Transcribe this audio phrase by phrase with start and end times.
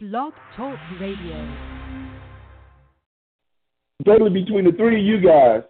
[0.00, 1.56] Blog Talk Radio.
[4.04, 5.62] Totally between the three of you guys,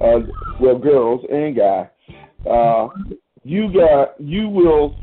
[0.00, 0.20] uh,
[0.60, 1.90] well, girls and guy,
[2.48, 2.86] uh,
[3.42, 4.94] you got you will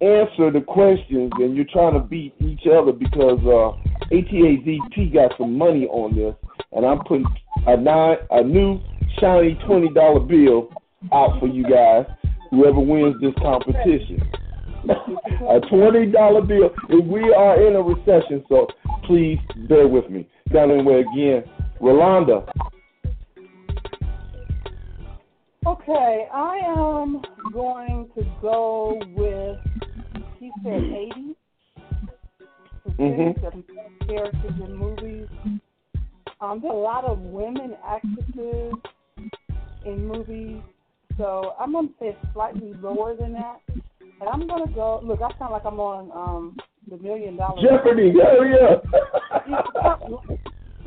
[0.00, 5.56] answer the questions, and you're trying to beat each other because uh, ATAZT got some
[5.56, 6.34] money on this,
[6.72, 7.26] and I'm putting
[7.68, 8.80] a nine a new
[9.20, 10.70] shiny twenty dollar bill
[11.12, 12.06] out for you guys.
[12.50, 14.20] Whoever wins this competition
[14.88, 16.70] a twenty dollar bill.
[16.88, 18.66] And we are in a recession, so
[19.04, 19.38] please
[19.68, 20.28] bear with me.
[20.52, 21.44] Down anyway again,
[21.80, 22.48] Rolanda.
[25.66, 27.20] Okay, I am
[27.52, 29.58] going to go with.
[30.38, 31.36] He said eighty.
[32.98, 34.06] Mm-hmm.
[34.06, 35.28] Characters in movies.
[36.40, 38.72] Um, there are a lot of women actresses
[39.84, 40.62] in movies,
[41.18, 43.60] so I'm going to say slightly lower than that.
[44.20, 45.00] And I'm gonna go.
[45.02, 46.56] Look, I sound like I'm on um
[46.90, 48.12] the Million Dollar Jeopardy.
[48.12, 48.76] Hell yeah.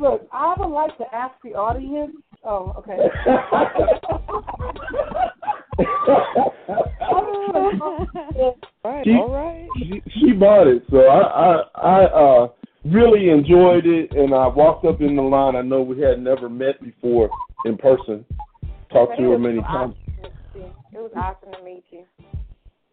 [0.00, 2.14] look, I would like to ask the audience.
[2.44, 2.96] Oh, okay.
[8.84, 9.66] right, she, all right.
[9.78, 12.48] She, she bought it, so I I, I uh,
[12.84, 15.56] really enjoyed it, and I walked up in the line.
[15.56, 17.28] I know we had never met before
[17.64, 18.24] in person,
[18.92, 19.96] talked to her many times.
[20.54, 22.04] It was awesome to meet you.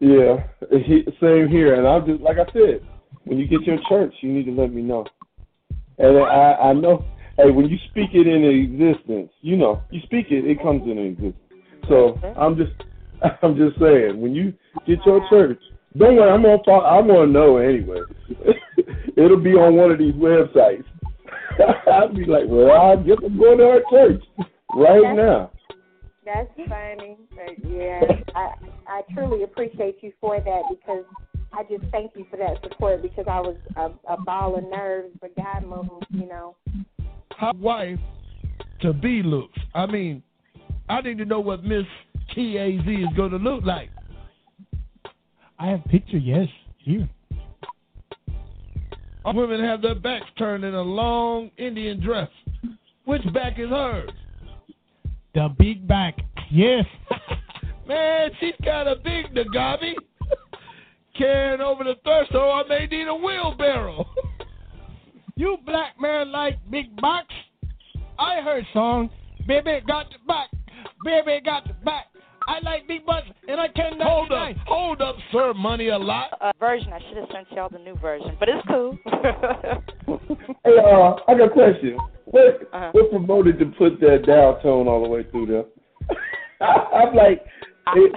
[0.02, 0.42] Yeah,
[0.84, 1.76] he, same here.
[1.76, 2.84] And I'm just like I said,
[3.22, 5.06] when you get your church, you need to let me know.
[5.98, 7.04] And I, I know,
[7.36, 11.02] hey, when you speak it into existence, you know, you speak it, it comes into
[11.02, 11.36] existence.
[11.88, 12.72] So I'm just,
[13.42, 14.52] I'm just saying, when you
[14.88, 15.60] get your church,
[15.96, 18.00] don't worry, I'm gonna, follow, I'm gonna know anyway.
[19.16, 20.84] It'll be on one of these websites.
[21.86, 24.22] I'll be like, well, I guess I'm going to our church
[24.74, 25.52] right now.
[26.24, 27.18] That's funny.
[27.36, 28.00] But yeah,
[28.34, 28.54] I
[28.86, 31.04] I truly appreciate you for that because
[31.52, 35.10] I just thank you for that support because I was a, a ball of nerves,
[35.20, 36.56] but God moved, you know.
[37.36, 37.98] How wife
[38.80, 39.58] to be looks.
[39.74, 40.22] I mean,
[40.88, 41.84] I need to know what Miss
[42.34, 43.90] TAZ is going to look like.
[45.58, 46.48] I have picture, yes,
[46.78, 47.08] here.
[49.24, 52.28] Women have their backs turned in a long Indian dress.
[53.04, 54.10] Which back is hers?
[55.34, 56.18] The big back,
[56.50, 56.84] yes.
[57.86, 59.94] Man, she's got a big Nagabi.
[61.16, 64.06] Carrying over the threshold, I may need a wheelbarrow.
[65.36, 67.26] you black man like big box?
[68.18, 69.10] I heard song,
[69.46, 70.48] baby got the back,
[71.04, 72.06] baby got the back.
[72.48, 75.52] I like big butts, and I cannot Hold up, hold up, sir.
[75.54, 76.30] Money a lot.
[76.40, 76.92] Uh, version.
[76.92, 78.98] I should have sent y'all the new version, but it's cool.
[80.64, 81.96] Hey, uh, I got a question.
[82.26, 82.90] What Uh-huh.
[82.92, 85.64] what promoted to put that down tone all the way through there?
[86.68, 87.44] I'm like,
[87.96, 88.12] it,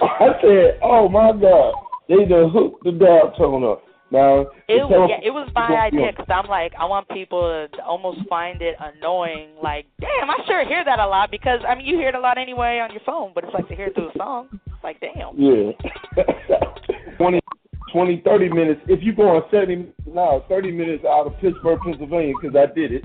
[0.00, 1.74] I said, oh my god,
[2.08, 3.82] they done hooked the down tone up.
[4.12, 7.82] Now It was yeah, it was my idea because I'm like I want people to
[7.84, 9.50] almost find it annoying.
[9.62, 12.20] Like, damn, I sure hear that a lot because I mean you hear it a
[12.20, 14.48] lot anyway on your phone, but it's like to hear it through a song.
[14.66, 15.38] It's like, damn.
[15.38, 15.70] Yeah.
[17.18, 17.40] 20,
[17.92, 18.80] 20, 30 minutes.
[18.88, 22.92] If you go on 70 now, 30 minutes out of Pittsburgh, Pennsylvania, because I did
[22.92, 23.04] it.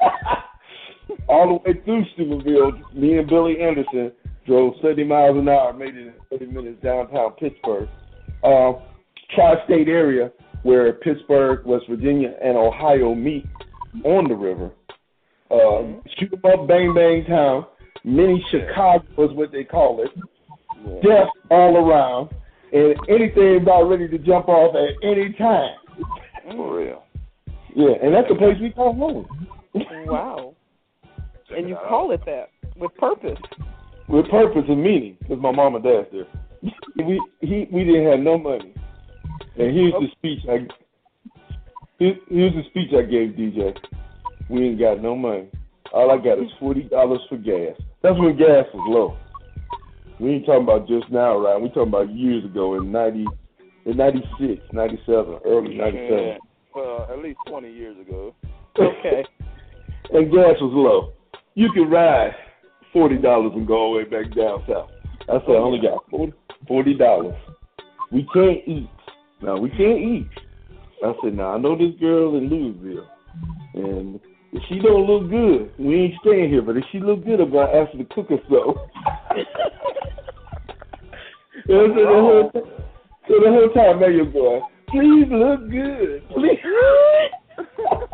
[1.28, 4.12] All the way through Steubenville, me and Billy Anderson
[4.46, 7.88] drove 70 miles an hour, made it in 30 minutes downtown Pittsburgh.
[8.42, 8.72] Uh,
[9.34, 10.30] tri-state area
[10.62, 13.46] where Pittsburgh, West Virginia, and Ohio meet
[14.04, 14.70] on the river.
[15.50, 17.66] Uh, shoot 'em up, bang bang town.
[18.04, 20.10] Mini Chicago is what they call it.
[21.02, 22.30] Death all around,
[22.72, 25.76] and anything about ready to jump off at any time.
[26.56, 27.02] For real.
[27.74, 29.48] Yeah, and that's the place we call home.
[29.74, 30.54] Wow.
[31.52, 33.36] And you call it that with purpose.
[34.10, 36.26] With purpose and meaning, because my mom and dad's there.
[37.06, 38.74] we he we didn't have no money,
[39.56, 40.66] and here's the speech I
[41.98, 43.76] here, here's the speech I gave DJ.
[44.48, 45.48] We ain't got no money.
[45.92, 47.76] All I got is forty dollars for gas.
[48.02, 49.16] That's when gas was low.
[50.18, 51.60] We ain't talking about just now, right?
[51.60, 53.26] We talking about years ago in ninety,
[53.86, 56.26] in ninety six, ninety seven, early ninety seven.
[56.26, 56.38] Yeah.
[56.74, 58.34] Well, at least 20 years ago.
[58.78, 59.24] Okay.
[60.12, 61.12] and gas was low.
[61.54, 62.30] You could ride
[62.92, 64.90] forty dollars and go all the way back down south.
[65.22, 66.04] I said I only got
[66.66, 67.36] forty dollars.
[68.12, 68.90] We can't eat.
[69.42, 70.28] No, we can't eat.
[71.02, 73.08] I said, now I know this girl in Louisville,
[73.74, 74.20] and
[74.52, 76.60] if she don't look good, we ain't staying here.
[76.60, 78.40] But if she look good, I'm gonna ask her to cook us.
[81.68, 82.68] And so the whole, oh.
[83.28, 86.58] so the whole time, man, you're going, please look good, please.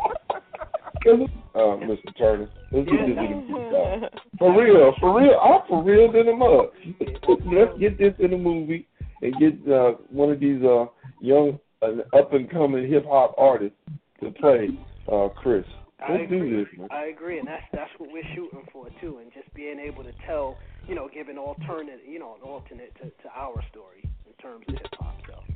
[1.05, 2.17] uh, Mr.
[2.17, 4.09] Turner, let's get this in the
[4.39, 6.67] For real, for real, I'm for real than a mug.
[7.45, 8.87] Let's get this in the movie
[9.21, 10.85] and get uh, one of these uh,
[11.21, 13.77] young an up and coming hip hop artists
[14.21, 14.69] to play
[15.11, 15.63] uh, Chris.
[15.99, 16.49] I Let's agree.
[16.49, 16.87] do this, man.
[16.91, 20.11] I agree, and that's that's what we're shooting for too, and just being able to
[20.25, 20.57] tell,
[20.87, 24.65] you know, give an alternate, you know, an alternate to, to our story in terms
[24.67, 25.17] of hip hop.
[25.27, 25.53] So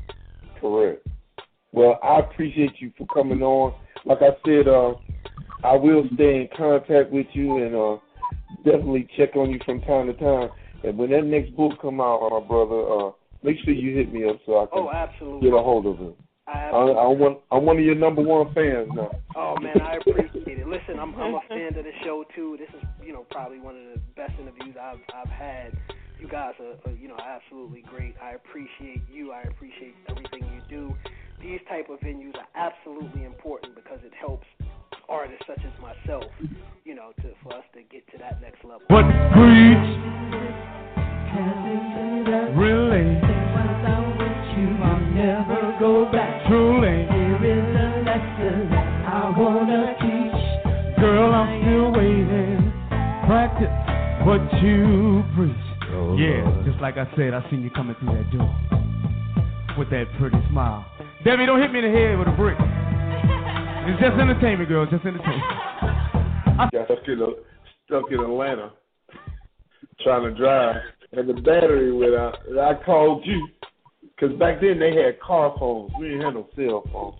[0.59, 1.05] Correct.
[1.71, 3.73] Well, I appreciate you for coming on.
[4.05, 4.93] Like I said, uh,
[5.63, 7.97] I will stay in contact with you and uh,
[8.63, 10.49] definitely check on you from time to time.
[10.83, 13.11] And when that next book come out, my brother, uh,
[13.43, 15.49] make sure you hit me up so I can oh, absolutely.
[15.49, 16.15] get a hold of it.
[16.47, 16.93] I I, absolutely.
[16.93, 19.11] I want I'm one of your number one fans now.
[19.35, 20.67] Oh man, I appreciate it.
[20.67, 22.57] Listen, I'm I'm a fan of the show too.
[22.59, 25.77] This is you know probably one of the best interviews I've I've had.
[26.19, 28.15] You guys are, are you know absolutely great.
[28.21, 29.31] I appreciate you.
[29.31, 30.95] I appreciate everything you do.
[31.41, 34.45] These type of venues are absolutely important because it helps
[35.11, 36.23] artists such as myself,
[36.85, 38.87] you know, to for us to get to that next level.
[38.87, 39.03] What
[39.35, 40.01] breeds
[42.55, 43.19] really
[45.15, 46.47] never go back.
[46.47, 50.99] Here is a lesson I wanna teach.
[50.99, 52.71] girl I'm still waiting
[53.25, 53.71] practice
[54.25, 55.55] what you preach
[55.93, 58.53] Oh, yeah just like I said I seen you coming through that door
[59.77, 60.85] with that pretty smile
[61.23, 62.57] Debbie don't hit me in the head with a brick
[63.87, 65.43] it's just entertainment girl just entertainment
[66.71, 67.27] Got stuck in, a,
[67.87, 68.71] stuck in Atlanta
[70.03, 70.75] trying to drive,
[71.11, 72.37] and the battery went out.
[72.47, 73.47] And I called you
[74.01, 75.91] because back then they had car phones.
[75.99, 77.15] We didn't have no cell phones.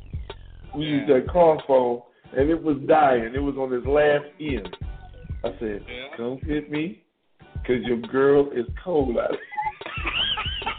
[0.76, 2.02] We used that car phone,
[2.36, 3.34] and it was dying.
[3.36, 4.76] It was on its last end.
[5.44, 5.86] I said,
[6.18, 7.04] "Come hit me,
[7.66, 9.36] cause your girl is cold out."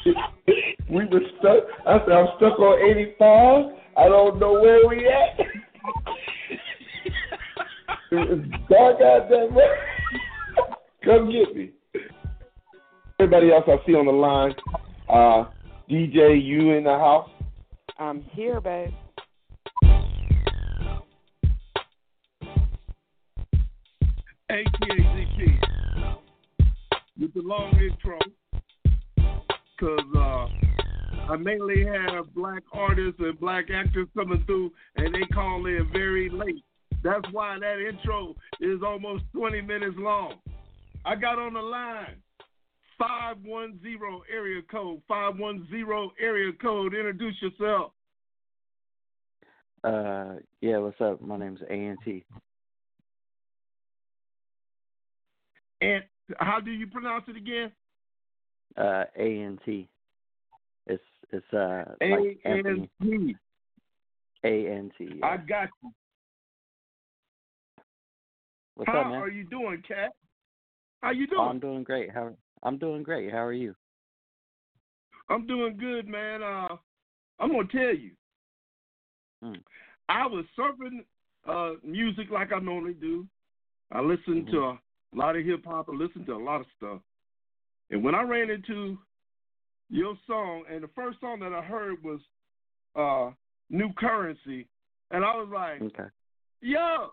[0.88, 1.64] we were stuck.
[1.86, 3.72] I said, "I'm stuck on 85.
[3.96, 5.46] I don't know where we at."
[8.10, 8.38] it was
[8.68, 9.48] dark out there.
[11.04, 11.70] Come get me.
[13.18, 14.54] Everybody else I see on the line,
[15.08, 15.50] uh,
[15.90, 17.30] DJ, you in the house?
[17.98, 18.90] I'm here, babe.
[24.50, 25.60] ATAZP
[27.18, 28.18] with the long intro
[29.16, 30.61] because uh,
[31.32, 36.28] I mainly have black artists and black actors coming through, and they call in very
[36.28, 36.62] late.
[37.02, 40.34] That's why that intro is almost 20 minutes long.
[41.06, 42.16] I got on the line
[42.98, 43.98] 510
[44.30, 46.92] area code, 510 area code.
[46.92, 47.92] Introduce yourself.
[49.82, 51.22] Uh, yeah, what's up?
[51.22, 52.24] My name's A.N.T.
[55.80, 56.04] And
[56.36, 57.72] how do you pronounce it again?
[58.76, 59.88] Uh, A.N.T.
[60.86, 61.02] It's
[61.32, 62.90] it's uh like Anthony.
[63.00, 63.36] A-N-T.
[64.44, 65.20] A.N.T.
[65.22, 65.90] I got you.
[68.74, 69.20] What's How up, man?
[69.20, 70.12] are you doing, Cat?
[71.02, 71.48] How you Oh, doing?
[71.48, 72.10] I'm doing great.
[72.10, 72.32] How
[72.62, 73.30] I'm doing great.
[73.30, 73.74] How are you?
[75.28, 76.42] I'm doing good, man.
[76.42, 76.76] Uh,
[77.38, 78.10] I'm gonna tell you.
[79.42, 79.54] Hmm.
[80.08, 81.04] I was surfing
[81.48, 83.26] uh, music like I normally do.
[83.90, 84.78] I listened to a
[85.14, 85.88] lot of hip hop.
[85.88, 87.00] I listened to a lot of stuff.
[87.90, 88.98] And when I ran into
[89.92, 92.20] your song, and the first song that I heard was
[92.96, 93.32] uh,
[93.70, 94.66] "New Currency,"
[95.10, 96.08] and I was like, Okay.
[96.62, 97.10] "Yo,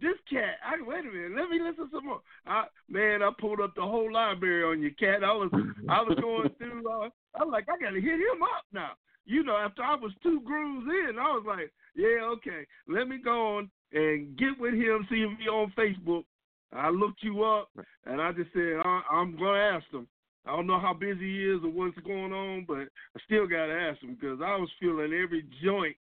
[0.00, 0.56] this cat!
[0.64, 3.82] I wait a minute, let me listen some more." I, man, I pulled up the
[3.82, 5.22] whole library on your cat.
[5.24, 5.50] I was
[5.88, 6.82] I was going through.
[6.86, 7.08] Uh,
[7.38, 8.90] I was like, I gotta hit him up now.
[9.24, 13.18] You know, after I was two grooves in, I was like, yeah, okay, let me
[13.22, 16.24] go on and get with him, see if he on Facebook.
[16.72, 17.70] I looked you up,
[18.04, 20.08] and I just said I, I'm gonna ask him.
[20.46, 22.78] I don't know how busy he is or what's going on, but
[23.16, 25.96] I still gotta ask him because I was feeling every joint.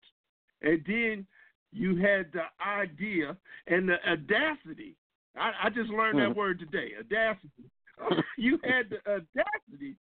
[0.62, 1.26] And then
[1.72, 4.96] you had the idea and the audacity.
[5.36, 6.36] I, I just learned that Mhm.
[6.36, 7.70] word today, audacity.
[8.38, 9.96] you had the audacity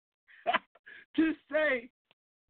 [1.16, 1.88] to say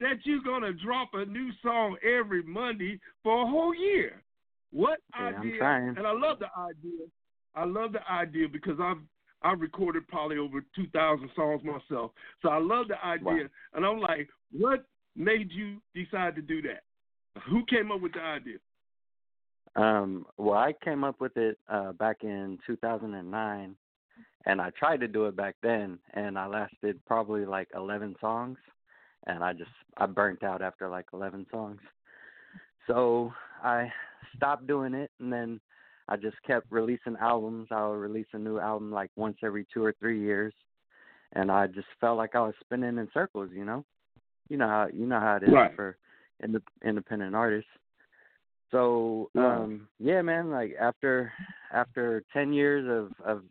[0.01, 4.23] that you're gonna drop a new song every Monday for a whole year.
[4.71, 5.59] What Yeah, I'm idea?
[5.59, 5.97] trying.
[5.97, 7.07] And I love the idea.
[7.55, 8.97] I love the idea because I've
[9.45, 12.13] I've recorded probably over two thousand songs myself.
[12.43, 13.25] So I love the idea.
[13.25, 13.49] Wow.
[13.75, 14.85] And I'm like, what
[15.17, 16.83] made you decide to do that?
[17.49, 18.59] Who came up with the idea?
[19.75, 23.77] Um, well, I came up with it uh, back in 2009,
[24.45, 28.59] and I tried to do it back then, and I lasted probably like 11 songs,
[29.27, 31.81] and I just I burnt out after like 11 songs.
[32.87, 33.33] So
[33.63, 33.91] I
[34.37, 35.61] stopped doing it, and then
[36.09, 37.69] I just kept releasing albums.
[37.71, 40.53] I would release a new album like once every two or three years,
[41.33, 43.51] and I just felt like I was spinning in circles.
[43.55, 43.85] You know,
[44.49, 45.75] you know how you know how it is Right.
[45.75, 45.97] for
[46.45, 47.71] indep- independent artists.
[48.71, 51.33] So um yeah, man, like after
[51.73, 53.43] after 10 years of of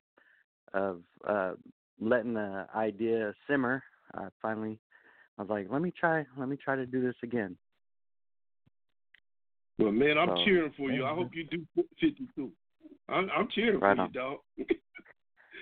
[0.73, 1.53] of uh
[1.99, 4.79] letting the idea simmer, I finally
[5.37, 7.55] I was like, let me try let me try to do this again.
[9.81, 11.05] Well, man, I'm So, cheering for you.
[11.05, 11.65] I hope you do
[11.99, 12.51] 52.
[13.09, 14.07] I'm, I'm cheering Right for on.
[14.13, 14.37] you, dog.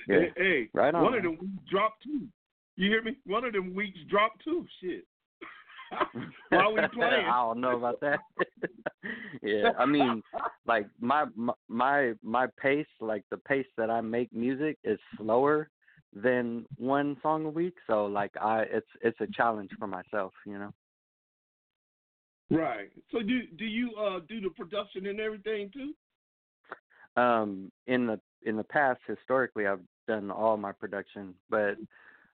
[0.08, 0.20] Yeah.
[0.22, 1.34] Hey, hey, Right on, one of man.
[1.34, 2.28] them weeks dropped too.
[2.78, 3.18] You hear me?
[3.28, 4.66] One of them weeks dropped too.
[4.82, 5.04] Shit.
[6.50, 7.26] While we playing.
[7.26, 8.20] I don't know about that.
[9.44, 10.24] yeah, I mean,
[10.66, 15.70] like my my- my my pace, like the pace that I make music is slower
[16.14, 17.76] than one song a week.
[17.86, 20.74] So like I, it's it's a challenge for myself, you know.
[22.50, 22.92] Right.
[23.12, 25.94] So do do you uh do the production and everything too?
[27.22, 31.76] Um, in the in the past, historically, I've done all my production, but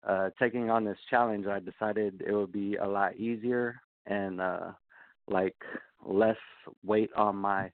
[0.08, 4.72] uh, taking on this challenge, I decided it would be a lot easier and uh,
[5.28, 5.56] like
[6.06, 6.38] less
[6.84, 7.72] weight on my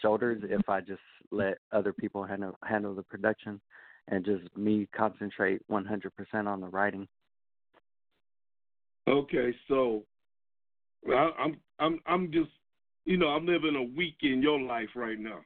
[0.00, 3.60] shoulders if I just let other people handle handle the production
[4.08, 6.10] and just me concentrate 100%
[6.46, 7.06] on the writing.
[9.08, 10.04] Okay, so
[11.08, 12.50] I, I'm I'm I'm just
[13.04, 15.40] you know I'm living a week in your life right now.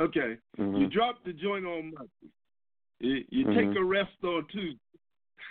[0.00, 0.92] Okay, you Mhm.
[0.92, 2.10] drop the joint on Monday.
[3.00, 3.54] You, you Mhm.
[3.54, 4.78] take a rest on Tuesday.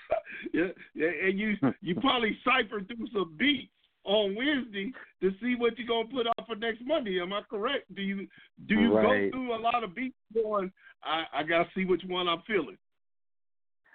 [0.53, 3.71] yeah, and you you probably cipher through some beats
[4.05, 7.19] on Wednesday to see what you're gonna put out for next Monday.
[7.21, 7.93] Am I correct?
[7.95, 8.27] Do you
[8.67, 9.29] do you Right.
[9.31, 10.71] go through a lot of beats going?
[11.03, 12.77] I I gotta see which one I'm feeling.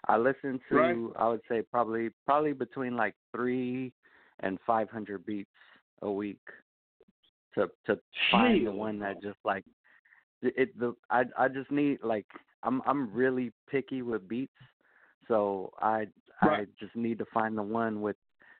[0.07, 0.97] I listen to Right.
[1.19, 3.91] I would say probably probably between like 3
[4.45, 5.49] and 500 beats
[6.03, 6.39] a week
[7.55, 7.99] to to
[8.31, 9.65] find the one that just like
[10.43, 12.27] it the I I just need like
[12.63, 14.53] I'm I'm really picky with beats.
[15.29, 16.07] So I
[16.43, 18.17] I just need to find the one with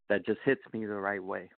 [0.09, 1.51] that just hits me the right way.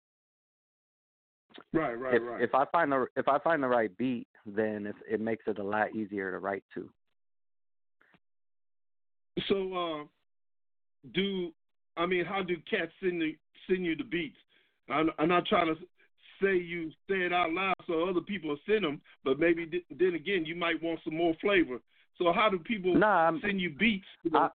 [1.73, 2.43] Right, right, if right.
[2.43, 5.59] if I find the if I find the right beat, then it it makes it
[5.59, 6.89] a lot easier to write to.
[9.49, 10.05] So, uh,
[11.13, 11.53] do
[11.97, 13.37] I mean how do cats send the,
[13.69, 14.37] send you the beats?
[14.91, 15.81] I'm, I'm not trying to
[16.43, 20.15] say you say it out loud so other people send them, but maybe th- then
[20.15, 21.79] again you might want some more flavor.
[22.19, 24.07] So how do people I'm- send you beats?
[24.35, 24.51] I-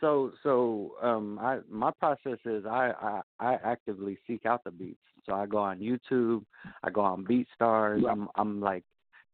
[0.00, 4.98] So so um I my process is I, I I actively seek out the beats.
[5.24, 6.44] So I go on YouTube,
[6.82, 8.02] I go on BeatStars.
[8.10, 8.84] I'm I'm like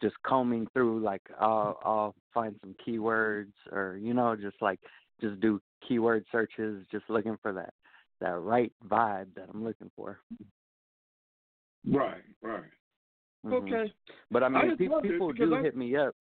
[0.03, 4.81] just combing through like I'll I'll find some keywords or you know just like
[5.21, 7.73] just do keyword searches just looking for that
[8.21, 10.19] that right vibe that I'm looking for.
[11.87, 12.65] right, right.
[13.47, 13.53] Mhm.
[13.53, 13.95] Okay.
[14.31, 16.15] But I I mean, just pe- people do I- hit me up.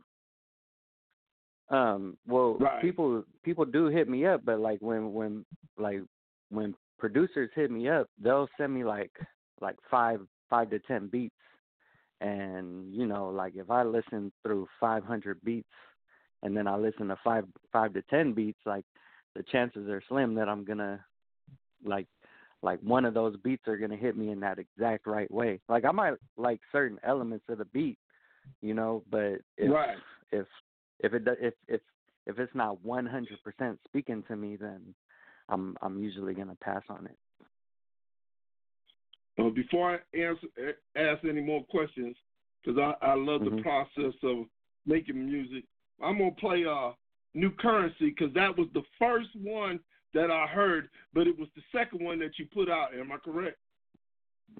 [1.69, 2.81] Um, well, Right.
[2.81, 5.45] people people do hit me up, but like when when
[5.77, 6.01] like
[6.49, 9.11] when producers hit me up, they'll send me like
[9.59, 11.35] like five five to ten beats,
[12.21, 15.67] and you know like if I listen through five hundred beats,
[16.43, 18.85] and then I listen to five five to ten beats, like
[19.35, 21.03] the chances are slim that I'm gonna
[21.83, 22.07] like
[22.63, 25.59] like one of those beats are gonna hit me in that exact right way.
[25.69, 27.99] Like I might like certain elements of the beat,
[28.61, 29.97] you know, but if Right.
[30.31, 30.47] if
[30.99, 31.81] if it if if
[32.25, 34.93] if it's not one hundred percent speaking to me, then
[35.49, 37.17] I'm I'm usually gonna pass on it.
[39.39, 40.47] Uh, before I answer,
[40.95, 42.15] ask any more questions,
[42.63, 43.61] because I, I love the Mhm.
[43.61, 44.45] process of
[44.87, 45.63] making music,
[46.01, 46.91] I'm gonna play uh,
[47.33, 49.79] "New Currency" because that was the first one
[50.13, 52.93] that I heard, but it was the second one that you put out.
[52.97, 53.57] Am I correct?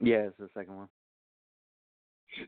[0.01, 0.88] Yeah, it's the second one.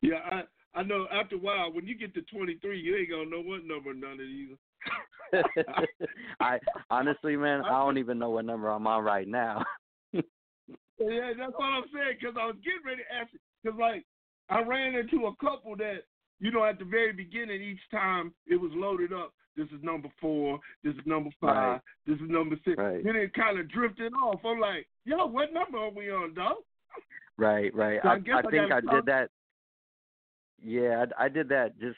[0.01, 0.43] Yeah, I
[0.75, 1.08] I know.
[1.12, 4.13] After a while, when you get to 23, you ain't gonna know what number none
[4.13, 4.55] of these.
[6.39, 9.63] I honestly, man, I don't even know what number I'm on right now.
[11.00, 12.17] Yeah, that's what I'm saying.
[12.19, 13.29] Because I was getting ready to ask.
[13.63, 14.05] Because like
[14.50, 16.03] I ran into a couple that
[16.39, 19.34] you know at the very beginning each time it was loaded up.
[19.58, 20.60] This is number four.
[20.84, 21.55] This is number five.
[21.55, 21.81] Right.
[22.08, 22.77] This is number six.
[22.77, 23.03] Right.
[23.03, 24.39] Then it kind of drifted off.
[24.46, 26.58] I'm like, yo, what number are we on, dog?
[27.38, 28.00] Right, right.
[28.03, 29.29] So I I, I think I did that.
[30.62, 31.98] Yeah, I, I did that just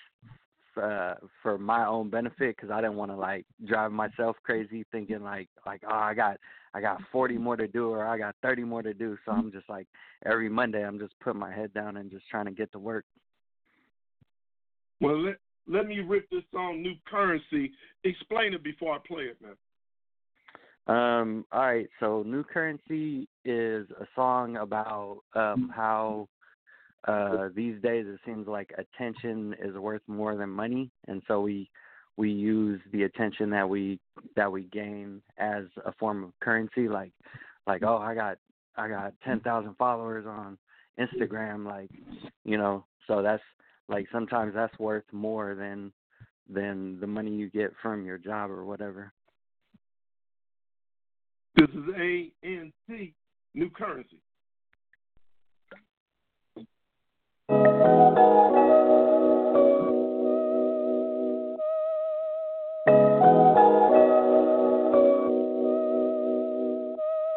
[0.81, 5.21] uh, for my own benefit because I didn't want to like drive myself crazy, thinking
[5.24, 6.38] like like oh I got
[6.74, 9.17] I got 40 more to do or I got 30 more to do.
[9.25, 9.88] So I'm just like
[10.25, 13.05] every Monday I'm just putting my head down and just trying to get to work.
[15.01, 17.72] Well, let let me rip this song, New Currency.
[18.03, 19.55] Explain it before I play it, man.
[20.88, 26.27] Um, all right, so New Currency is a song about um how
[27.08, 31.67] uh these days it seems like attention is worth more than money and so we
[32.17, 34.00] we use the attention that we
[34.36, 37.12] that we gain as a form of currency like
[37.65, 38.38] like oh I got
[38.77, 40.60] I got 10,000 followers on
[41.00, 41.89] Instagram like
[42.46, 43.41] you know so that's
[43.91, 45.91] like sometimes that's worth more than
[46.50, 49.13] than the money you get from your job or whatever.
[51.55, 53.13] This is A N T,
[53.53, 54.21] New Currency.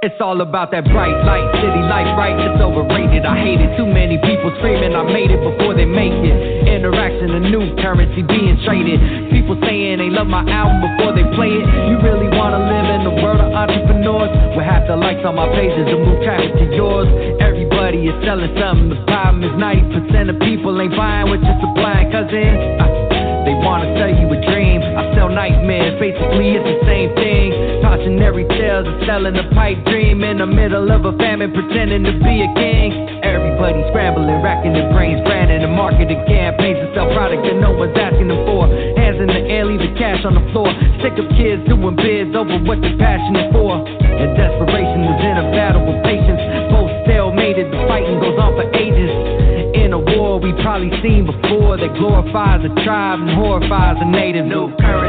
[0.04, 2.36] It's all about that bright light, city life, right?
[2.36, 3.24] It's overrated.
[3.24, 3.72] I hate it.
[3.80, 6.68] Too many people screaming, I made it before they make it.
[6.68, 9.00] Interaction, a new currency being traded.
[9.32, 11.64] People saying they love my album before they play it.
[11.88, 14.28] You really wanna live in the world of entrepreneurs?
[14.52, 17.08] With half the likes on my pages to move traffic to yours.
[17.40, 18.92] Everybody is selling something.
[18.92, 22.52] The problem is 90% of people ain't buying what you're supplying, cousin.
[23.48, 24.84] They wanna sell you a dream.
[24.84, 26.83] I sell nightmares, basically it's thing.
[28.24, 32.12] Cautionary tales of selling a pipe dream in the middle of a famine, pretending to
[32.24, 33.20] be a king.
[33.20, 37.92] Everybody scrambling, racking their brains, branding and marketing campaigns to sell product that no one's
[37.92, 38.64] asking them for.
[38.96, 40.72] Hands in the air, leave the cash on the floor.
[41.04, 43.84] Sick of kids doing bids over what they're passionate for.
[43.84, 46.40] And desperation is in a battle with patience.
[46.72, 49.12] Both stalemated, the fighting goes on for ages.
[49.84, 54.48] In a war we probably seen before that glorifies a tribe and horrifies a native.
[54.48, 55.03] New currency,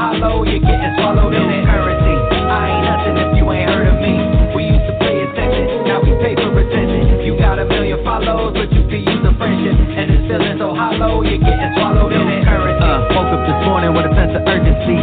[0.00, 1.68] hollow, you're getting swallowed in it.
[1.68, 2.16] Currency,
[2.48, 4.16] I ain't nothing if you ain't heard of me.
[4.56, 7.20] We used to pay attention, now we pay for attention.
[7.20, 9.76] You got a million follows, but you could use a friendship.
[9.76, 12.48] And it's feeling so hollow, you're getting swallowed in it.
[12.48, 12.80] Currency.
[12.80, 14.96] Uh, woke up this morning with a sense of urgency.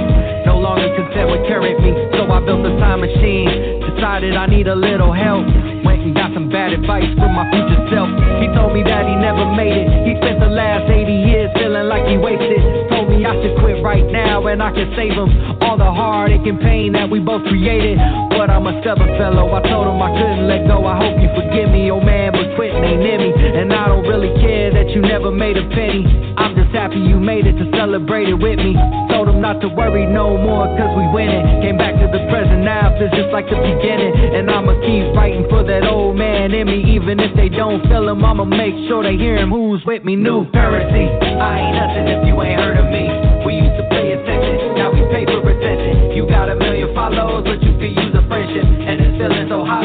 [0.49, 3.85] No longer content with current me, so I built a time machine.
[3.85, 5.45] Decided I need a little help.
[5.85, 7.05] Went and got some bad advice
[14.47, 15.29] and I can save him
[15.61, 17.99] all the heartache and pain that we both created.
[18.31, 19.51] But I'm a stubborn fellow.
[19.51, 20.87] I told him I couldn't let go.
[20.87, 23.31] I hope you forgive me, oh man, but quitting ain't in me.
[23.35, 26.07] And I don't really care that you never made a penny.
[26.37, 28.77] I'm just happy you made it to celebrate it with me.
[29.11, 31.61] Told him not to worry no more, cause we winning.
[31.61, 34.15] Came back to the present now, feels just like the beginning.
[34.37, 36.95] And I'ma keep fighting for that old man in me.
[36.95, 39.51] Even if they don't feel him, I'ma make sure they hear him.
[39.51, 40.15] Who's with me?
[40.15, 41.09] New currency.
[41.09, 43.36] I ain't nothing if you ain't heard of me.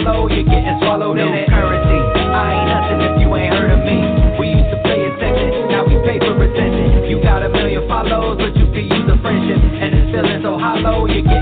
[0.04, 1.48] Hollow, you're getting swallowed in it.
[1.48, 2.00] Currency.
[2.32, 3.98] I ain't nothing if you ain't heard of me.
[4.38, 7.10] We used to pay attention, now we pay for attention.
[7.10, 9.58] You got a million follows, but you could use a friendship.
[9.58, 11.41] And it's feeling so hollow, you're getting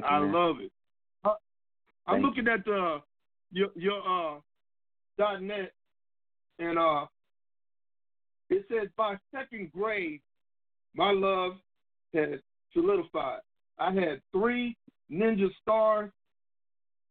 [0.00, 0.32] Thank you, I man.
[0.32, 0.72] love it.
[1.24, 1.34] I,
[2.06, 3.00] I'm looking at the
[3.50, 4.40] your your uh
[5.16, 5.72] dot net
[6.58, 7.06] and uh
[8.50, 10.20] it says by second grade
[10.94, 11.52] my love
[12.12, 12.42] had
[12.74, 13.40] solidified.
[13.78, 14.76] I had three
[15.10, 16.10] ninja stars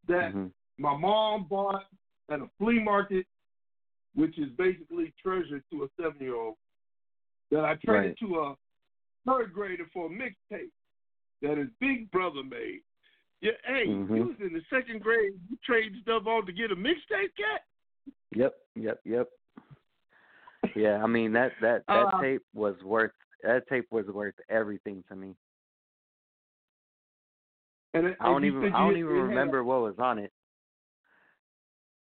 [0.07, 0.51] that Mhm.
[0.77, 1.87] my mom bought
[2.29, 3.25] at a flea market,
[4.13, 6.55] which is basically treasure to a seven year old,
[7.49, 8.17] that I traded Right.
[8.19, 8.57] to a
[9.25, 10.71] third grader for a mixtape
[11.47, 12.81] that his big brother made.
[13.41, 14.17] Yeah, hey, Mhm.
[14.17, 17.65] you was in the second grade, you trading stuff on to get a mixtape, cat?
[18.31, 19.29] Yep, yep, yep.
[20.75, 25.03] Yeah, I mean that that that Uh, tape was worth that tape was worth everything
[25.09, 25.35] to me.
[27.93, 30.33] And, I don't even I don't even remember what was on it.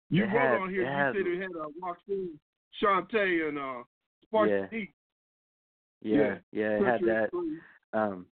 [0.10, 2.40] You It wrote on here, it you said it had a uh, Joaquin,
[2.82, 3.84] Shanté, and uh,
[4.24, 4.68] Sparky Yeah.
[4.68, 4.94] D.
[6.02, 7.32] Yeah, yeah, it had that.
[7.94, 8.28] Um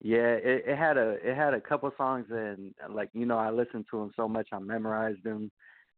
[0.00, 3.38] yeah, it, it had a it had a couple songs and uh, like you know
[3.38, 5.50] I listened to them so much I memorized them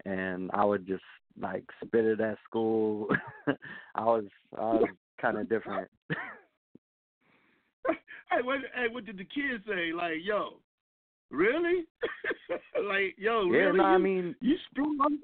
[0.05, 1.03] and I would just
[1.41, 3.09] like spit it at school.
[3.95, 4.25] I was
[4.59, 4.89] I was
[5.21, 5.89] kind of different.
[8.33, 9.93] Hey, what, hey, what did the kids say?
[9.93, 10.61] Like, yo,
[11.31, 11.85] really?
[12.87, 13.79] like, yo, Yeah, really?
[13.79, 15.19] no, I mean- you screw on?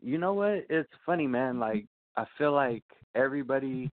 [0.00, 0.64] You know what?
[0.70, 1.58] It's funny, man.
[1.58, 2.84] Like I feel like
[3.16, 3.90] everybody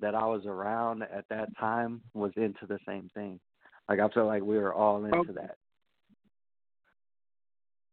[0.00, 3.40] that I was around at that time was into the same thing.
[3.88, 5.32] Like I feel like we were all into Okay.
[5.34, 5.56] that.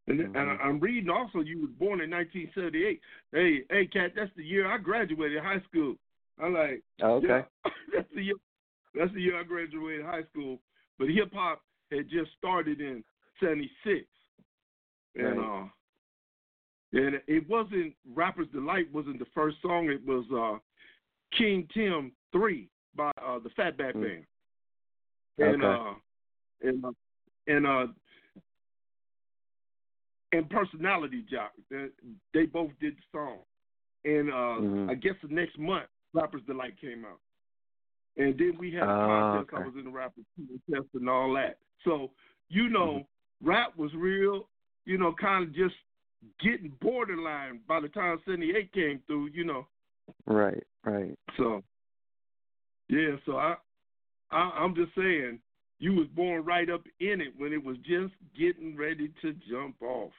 [0.08, 0.60] And, and Mhm.
[0.63, 3.02] I'm reading also you was born in 1978.
[3.32, 5.98] Hey, hey, cat, that's the year I graduated high school.
[6.38, 7.28] I'm like, Oh, okay.
[7.28, 8.36] yeah, that's the year.
[8.94, 10.62] That's the year I graduated high school.
[11.00, 13.04] But hip hop had just started in
[13.39, 14.08] '76,
[15.15, 15.63] and Right.
[15.63, 15.68] uh,
[16.94, 19.89] and it wasn't Rapper's Delight wasn't the first song.
[19.89, 20.60] It was uh,
[21.38, 24.02] King Tim Three by uh, the Fatback Mm.
[24.02, 24.26] Band.
[25.38, 25.66] and Okay.
[25.66, 25.94] uh,
[26.62, 26.92] and uh,
[27.48, 27.88] and uh,
[30.32, 31.52] and personality jock.
[32.34, 33.40] They, both did the song,
[34.04, 34.90] and uh, Mhm.
[34.90, 37.20] I guess the next month, Rappers Delight came out,
[38.18, 39.54] and then we had a Oh, contest.
[39.54, 39.58] okay.
[39.64, 41.60] I was in the Rappers contest and all that.
[41.84, 42.12] So
[42.50, 43.06] you know,
[43.42, 43.48] Mm-hmm.
[43.50, 44.50] rap was real.
[44.86, 45.76] You know, kind of just
[46.40, 49.28] getting borderline by the time '78 came through.
[49.28, 49.68] You know.
[50.28, 51.17] Right, right.
[51.38, 51.63] So,
[52.89, 53.15] yeah.
[53.26, 53.56] So I,
[54.32, 55.39] I, I'm just saying,
[55.80, 59.82] you was born right up in it when it was just getting ready to jump
[59.82, 60.12] off,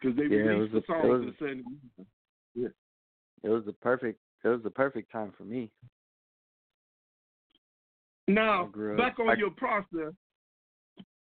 [0.00, 2.06] because they Yeah, released the it was- in the '70s.
[2.54, 2.68] Yeah.
[3.42, 4.18] It was the perfect.
[4.44, 5.70] It was the perfect time for me.
[8.28, 10.14] Now I grew up- back on I- your process.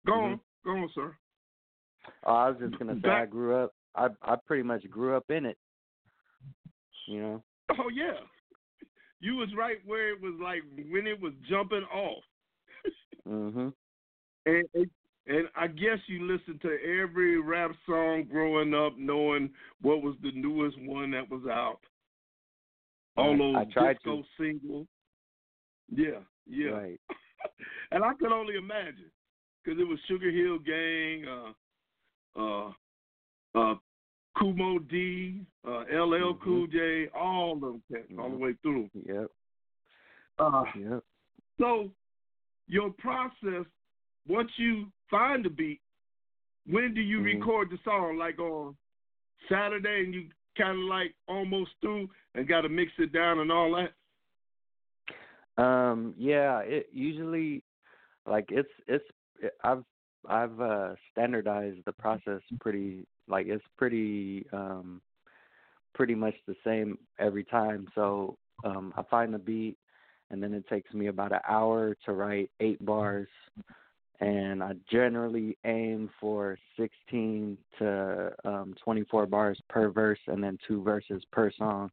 [0.05, 0.31] Go Mhm.
[0.33, 1.17] on, go on, sir.
[2.23, 3.73] Oh, I was just gonna say I grew up.
[3.95, 5.57] I I pretty much grew up in it.
[7.07, 7.43] You know.
[7.77, 8.19] Oh yeah,
[9.21, 12.23] you was right where it was like when it was jumping off.
[13.27, 13.71] Mhm.
[14.47, 14.65] And,
[15.27, 20.31] and I guess you listened to every rap song growing up, knowing what was the
[20.33, 21.79] newest one that was out.
[23.15, 24.23] All I- those disco to.
[24.39, 24.87] singles.
[25.93, 26.69] Yeah, yeah.
[26.71, 26.99] Right.
[27.91, 29.11] and I could only imagine
[29.63, 32.71] because it was Sugarhill Gang, uh, uh,
[33.53, 33.75] uh,
[34.37, 36.43] Kool Moe Dee, uh, LL Mm-hmm.
[36.43, 38.89] Cool J, all of them cats all the way through.
[39.05, 39.27] Yep.
[40.39, 41.03] Uh, Yep.
[41.59, 41.91] so
[42.67, 43.65] your process,
[44.27, 45.81] once you find the beat,
[46.65, 47.25] when do you Mhm.
[47.39, 48.17] record the song?
[48.17, 48.77] Like on
[49.49, 53.51] Saturday, and you kind of like almost through, and got to mix it down and
[53.51, 53.93] all that.
[55.61, 56.13] Um.
[56.17, 56.59] Yeah.
[56.59, 57.63] It usually,
[58.25, 59.05] like it's it's
[59.39, 59.83] it, I've
[60.27, 65.01] I've uh standardized the process pretty like it's pretty um
[65.93, 67.87] pretty much the same every time.
[67.95, 69.77] So um I find the beat
[70.29, 73.27] and then it takes me about an hour to write eight bars
[74.19, 80.83] and I generally aim for 16 to um 24 bars per verse and then two
[80.83, 81.89] verses per song.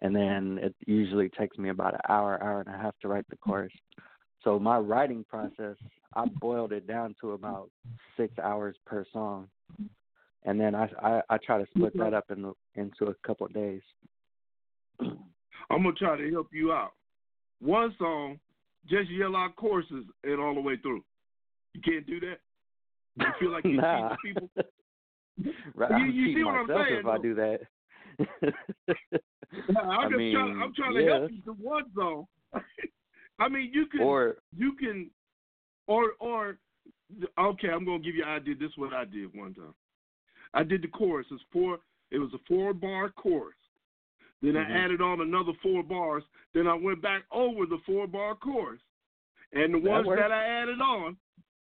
[0.00, 3.28] And then it usually takes me about an hour hour and a half to write
[3.28, 3.72] the chorus.
[4.42, 5.76] So my writing process
[6.14, 7.70] i boiled it down to about
[8.16, 9.48] six hours per song
[10.44, 12.10] and then i i, I try to split mm-hmm.
[12.10, 13.82] that up in, into a couple of days
[15.72, 16.92] I'm gonna try to help you out.
[17.60, 18.38] One song,
[18.88, 21.02] just yell out choruses and all the way through.
[21.72, 22.38] You can't do that.
[23.16, 24.50] You feel like you nah cheat people.
[25.74, 27.60] right, You- I'm you see what I'm myself saying, if i do that
[29.80, 30.62] I'm I just mean, trying.
[30.62, 32.26] I'm trying to help you to one song.
[33.38, 34.00] I mean, you can.
[34.00, 35.10] Or- you can,
[35.86, 36.58] or or
[37.38, 37.68] okay.
[37.68, 38.54] I'm gonna give you an idea.
[38.54, 39.74] This is what I did one time.
[40.54, 41.26] I did the chorus.
[41.30, 41.78] It's four.
[42.10, 43.56] It was a four bar chorus.
[44.42, 44.66] Then Mhm.
[44.66, 46.24] I added on another four bars.
[46.52, 48.80] Then I went back over the four bar chorus,
[49.52, 50.20] and the That ones works.
[50.20, 51.16] that I added on,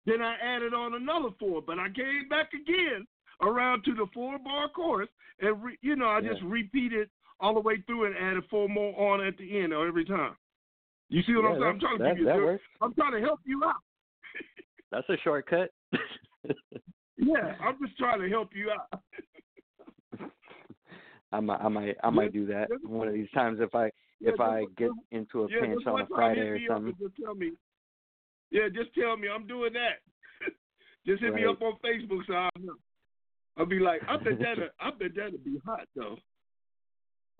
[0.05, 1.61] then I added on another four.
[1.61, 3.05] But I came back again
[3.41, 7.59] around to the four bar chorus, and re, you know I just repeated all the
[7.59, 10.35] way through and added four more on at the end every time.
[11.09, 11.63] You see what I'm saying?
[11.65, 12.59] I'm trying to that- give you.
[12.81, 13.81] I'm trying to help you out.
[14.91, 15.71] that's a shortcut
[17.17, 19.01] Yeah, I'm just trying to help you out.
[21.33, 23.85] I might, I might, I might do that one of these times if I
[24.19, 26.93] if Yeah, I get into a yeah, pinch on a Friday or something.
[26.99, 27.51] Just tell me.
[28.51, 30.01] Yeah, just tell me I'm doing that.
[31.05, 32.75] just hit me up on Facebook so I know.
[33.57, 36.17] I'll be like, I bet that I bet that'd be hot though.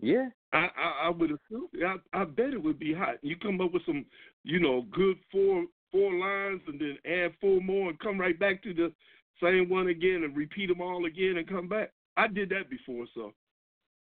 [0.00, 1.68] Yeah, I, I I would assume.
[1.84, 3.16] I I bet it would be hot.
[3.22, 4.04] You come up with some,
[4.42, 8.62] you know, good four four lines, and then add four more, and come right back
[8.62, 8.92] to the
[9.40, 11.92] same one again, and repeat them all again, and come back.
[12.16, 13.32] I did that before, so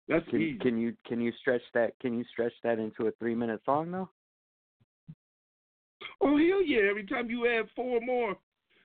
[0.08, 0.58] that's can easy.
[0.60, 3.92] can you can you stretch that can you stretch that into a three minute song
[3.92, 4.10] though?
[6.22, 6.90] Oh hell yeah!
[6.90, 8.36] Every time you add four more,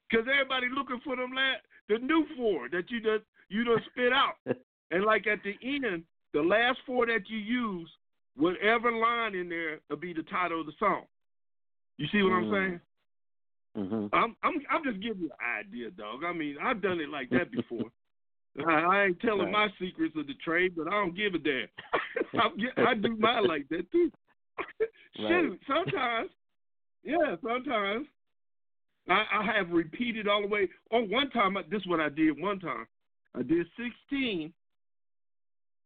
[0.09, 4.13] because everybody looking for them last, the new four that you just you just spit
[4.13, 4.35] out,
[4.91, 7.91] and like at the end, the last four that you use,
[8.37, 11.03] whatever line in there will be the title of the song.
[11.97, 12.51] You see what I'm Mm.
[12.53, 12.81] saying?
[13.79, 16.25] Hmm I'm I'm I'm just giving you an idea, dog.
[16.25, 17.91] I mean, I've done it like that before.
[18.67, 21.69] I, I ain't telling my secrets of the trade, but I don't give a damn.
[22.41, 24.11] I'm, I do mine like that too.
[25.17, 26.31] Shoot, sometimes,
[27.05, 28.07] yeah, sometimes
[29.09, 30.69] I, I have repeated all the way.
[30.93, 32.41] Oh, one time, I- this is what I did.
[32.41, 32.87] One time,
[33.35, 33.67] I did
[34.11, 34.53] 16.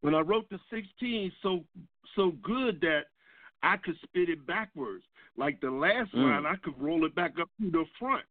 [0.00, 1.64] When I wrote the 16 so
[2.16, 3.05] so good that
[3.62, 5.05] I could spit it backwards.
[5.37, 6.22] Like the last Mm.
[6.22, 8.25] line, I could roll it back up to the front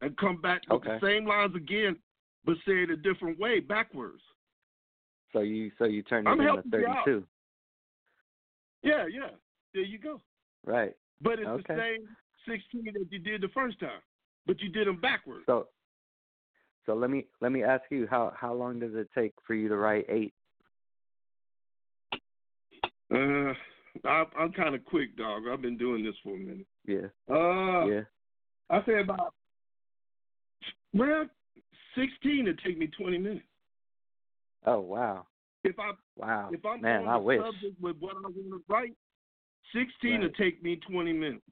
[0.00, 1.96] and come back with the same lines again,
[2.44, 4.22] but say it a different way backwards.
[5.32, 7.26] So you so you turned it I'm into thirty two,
[8.82, 9.30] Yeah, yeah.
[9.74, 10.20] There you go.
[10.64, 10.96] right?
[11.20, 11.74] But it's Okay.
[11.74, 12.08] the same
[12.46, 14.00] sixteen that you did the first time,
[14.46, 15.44] but you did them backwards.
[15.46, 15.68] So,
[16.86, 19.68] so let me let me ask you how how long does it take for you
[19.68, 20.32] to write eight?
[23.10, 23.52] Uh,
[24.04, 25.42] I, I'm kind of quick, dog.
[25.50, 26.66] I've been doing this for a minute.
[26.86, 27.08] Yeah.
[27.30, 28.00] Uh, yeah.
[28.70, 29.34] I say about
[30.92, 31.26] well,
[31.94, 33.44] sixteen to take me twenty minutes.
[34.66, 35.26] Oh wow.
[35.64, 36.50] If I Wow.
[36.52, 37.40] if I'm Man, on I the wish.
[37.40, 38.94] subject with what I want to write,
[39.74, 40.22] sixteen Right.
[40.22, 41.42] would take me twenty minutes.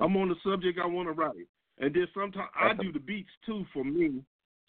[0.00, 3.30] I'm on the subject I want to write, and then sometimes I do the beats
[3.44, 4.22] too for me.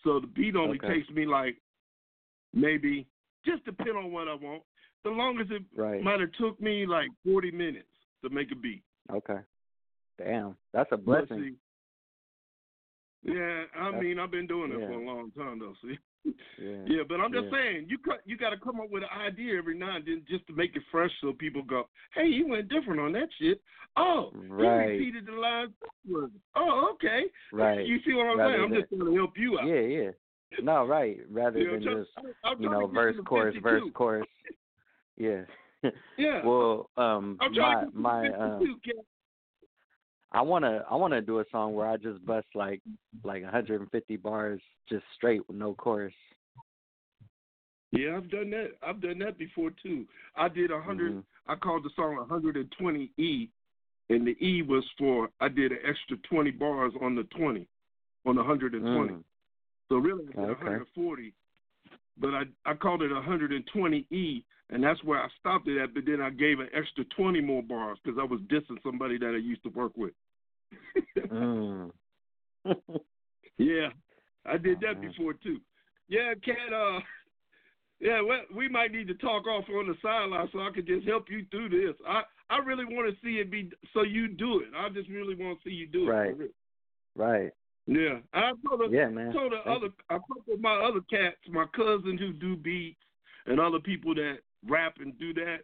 [0.04, 1.00] So the beat only Okay.
[1.00, 1.58] takes me like
[2.54, 3.06] maybe
[3.46, 4.64] just depend on what I want.
[5.04, 6.02] The longest it Right.
[6.04, 7.88] might have took me like forty minutes
[8.24, 8.84] to make a beat.
[9.12, 9.40] Okay.
[10.18, 11.56] Damn, that's a blessing.
[13.24, 14.88] yeah, I That's- mean I've been doing it yeah.
[14.88, 15.74] for a long time though.
[15.82, 15.98] See.
[16.58, 16.84] Yeah.
[16.86, 17.52] Yeah, but I'm just Yeah.
[17.52, 20.26] saying you cut, you got to come up with an idea every now and then
[20.28, 23.62] just to make it fresh, so people go, "Hey, you went different on that shit."
[23.96, 24.84] Oh, Right.
[24.84, 25.74] you repeated the lines.
[26.56, 27.32] Oh, okay.
[27.54, 27.86] Right.
[27.88, 28.64] You see what I'm Rather saying?
[28.66, 29.66] I'm than- just trying to help you out.
[29.68, 30.12] Yeah, yeah.
[30.62, 31.20] No, right.
[31.30, 33.62] Rather You know, than just- just you know verse chorus 52.
[33.86, 34.28] verse chorus.
[35.20, 35.42] Yeah.
[36.18, 36.42] Yeah.
[36.46, 39.04] well, um, I'm my trying to get to my the 52, Ken.
[40.32, 42.82] I wanna I wanna do a song where I just bust like
[43.24, 46.14] like 150 bars just straight with no chorus.
[47.92, 48.72] Yeah, I've done that.
[48.84, 50.06] I've done that before too.
[50.36, 51.24] I did a 100 Mhm.
[51.48, 53.50] I called the song 120 E,
[54.10, 57.68] and the E was for I did an extra 20 bars on the 20,
[58.26, 59.14] on the 120.
[59.14, 59.24] Mm.
[59.90, 60.66] So really, I did Okay.
[60.66, 61.34] 140.
[62.20, 65.94] But I I called it 120 E, and that's where I stopped it at.
[65.94, 69.34] But then I gave an extra 20 more bars because I was dissing somebody that
[69.34, 70.14] I used to work with.
[71.18, 71.92] Mm.
[73.60, 73.90] Yeah,
[74.46, 75.12] I did that man.
[75.12, 75.60] before too.
[76.08, 76.74] Yeah, Cat.
[76.74, 77.00] Uh,
[78.00, 81.06] yeah, well, we might need to talk off on the sideline so I could just
[81.06, 81.96] help you through this.
[82.08, 84.70] I I really want to see it be so you do it.
[84.76, 86.12] I just really want to see you do it.
[86.12, 86.32] Right.
[86.32, 86.50] for real.
[87.16, 87.52] right.
[87.92, 89.34] Yeah, I told the, Yeah, man.
[89.34, 93.02] told the Thank other I talked with my other cats, my cousins who do beats,
[93.48, 95.62] and other people that rap and do that.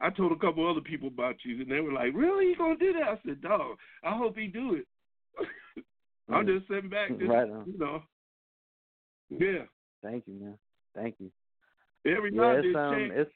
[0.00, 2.76] I told a couple other people about you, and they were like, "Really, you gonna
[2.76, 4.86] do that?" I said, "Dog, I hope he do it."
[6.28, 6.58] I'm Mm.
[6.58, 7.64] just sitting back, just, Right on.
[7.66, 8.02] you know.
[9.30, 9.64] Yeah,
[10.00, 10.58] Thank you, man.
[10.94, 11.32] Thank you.
[12.06, 13.12] every Yeah, it's um change.
[13.16, 13.30] it's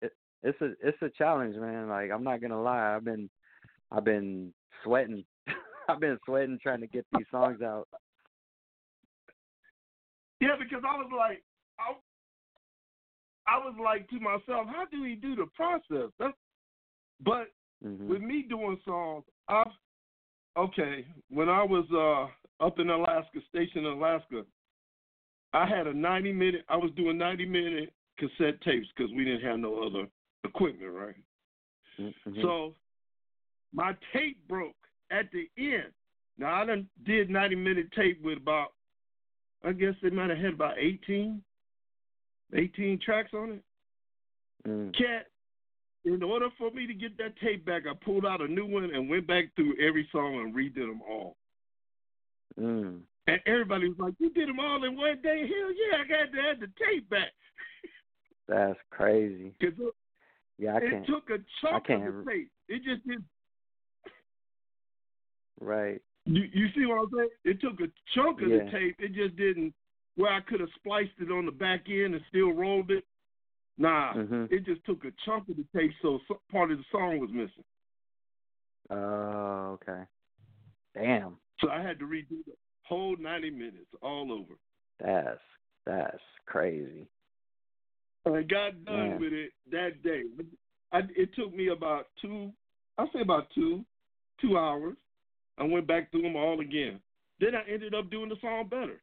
[0.00, 1.88] It's, it's a it's a challenge, man.
[1.88, 3.30] Like I'm not gonna lie, I've been
[3.92, 5.24] I've been sweating.
[5.88, 7.88] I've been sweating trying to get these songs out.
[10.40, 11.42] yeah, because I was like,
[11.78, 11.94] I,
[13.46, 16.10] I was like to myself, how do he do the process?
[16.18, 16.34] That's,
[17.24, 17.48] but
[17.82, 19.64] hmm with me doing songs, I
[20.56, 21.06] okay.
[21.30, 24.44] When I was uh up in Alaska, stationed in Alaska,
[25.52, 26.64] I had a ninety minute.
[26.68, 30.06] I was doing ninety minute cassette tapes because we didn't have no other
[30.44, 31.14] equipment, right?
[31.96, 32.74] hmm So
[33.72, 34.76] my tape broke
[35.12, 35.92] at the end.
[36.38, 38.72] Now I done did ninety minute tape with about
[39.64, 41.40] I guess they might have had about 18,
[42.54, 43.62] 18 tracks on it.
[44.68, 44.96] mm.
[44.96, 45.26] Cat,
[46.04, 48.90] in order for me to get that tape back, I pulled out a new one
[48.92, 51.36] and went back through every song and redid them all.
[52.60, 53.00] Mm.
[53.28, 55.42] And everybody was like, "You did them all in one day?
[55.46, 55.98] Hell yeah!
[56.02, 57.30] I got to have the tape back
[58.48, 59.54] That's crazy.
[59.60, 59.74] it,
[60.58, 61.06] Yeah, I it can't.
[61.06, 62.50] took a chunk of the tape.
[62.68, 63.22] It just did.
[65.60, 66.00] Right.
[66.24, 67.28] You, you see what I'm saying?
[67.44, 68.64] It took a chunk of Yeah.
[68.64, 68.96] the tape.
[68.98, 69.74] It just didn't
[70.16, 73.04] where I could have spliced it on the back end and still rolled it.
[73.78, 74.52] Nah, Mhm.
[74.52, 77.64] it just took a chunk of the tape, so part of the song was missing.
[78.90, 80.04] Oh, okay.
[80.94, 81.38] Damn.
[81.60, 84.54] So I had to redo the whole 90 minutes all over.
[84.98, 85.40] That's
[85.84, 87.08] that's crazy.
[88.26, 90.24] I got done with it that day.
[90.92, 92.52] I, it took me about two,
[92.98, 93.84] I say about two,
[94.40, 94.96] two hours.
[95.58, 97.00] I went back through them all again.
[97.40, 99.00] Then I ended up doing the song better.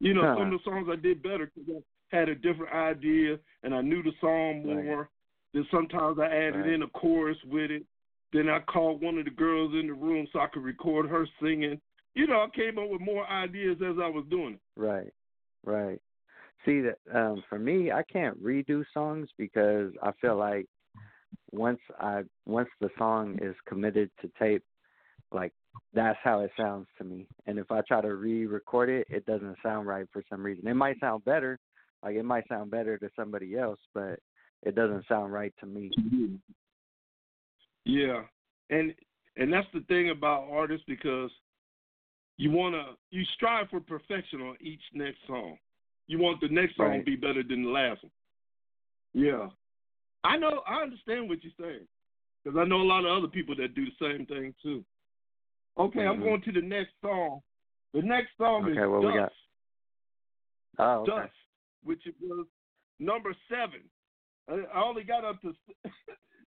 [0.00, 0.34] You know, Huh.
[0.36, 3.80] some of the songs I did better because I had a different idea and I
[3.80, 4.84] knew the song Right.
[4.84, 5.10] more.
[5.52, 6.72] Then sometimes I added Right.
[6.74, 7.86] in a chorus with it.
[8.32, 11.26] Then I called one of the girls in the room so I could record her
[11.40, 11.80] singing.
[12.14, 14.60] You know, I came up with more ideas as I was doing it.
[14.76, 15.12] Right.
[15.64, 16.00] Right.
[16.64, 20.66] See that um for me I can't redo songs because I feel like
[21.50, 24.64] once I once the song is committed to tape,
[25.34, 25.52] like
[25.92, 27.26] that's how it sounds to me.
[27.46, 30.66] And if I try to re record it, it doesn't sound right for some reason.
[30.68, 31.58] It might sound better,
[32.02, 34.18] like it might sound better to somebody else, but
[34.62, 35.90] it doesn't sound right to me.
[37.84, 38.22] Yeah,
[38.70, 38.94] and
[39.36, 41.30] and that's the thing about artists because
[42.36, 45.58] you wanna you strive for perfection on each next song.
[46.06, 48.12] You want the next song to be better than the last one.
[49.12, 49.48] Yeah,
[50.22, 50.62] I know.
[50.66, 51.86] I understand what you're saying.
[52.42, 54.84] because I know a lot of other people that do the same thing too.
[55.76, 56.22] Okay, I'm Mhm.
[56.24, 57.42] going to the next song.
[57.92, 59.14] The next song is Okay, got?
[59.14, 59.34] Dust.
[60.78, 61.12] Oh, okay.
[61.22, 61.34] Dust,
[61.82, 62.46] which was
[62.98, 63.88] number seven.
[64.48, 65.54] I, I only got up to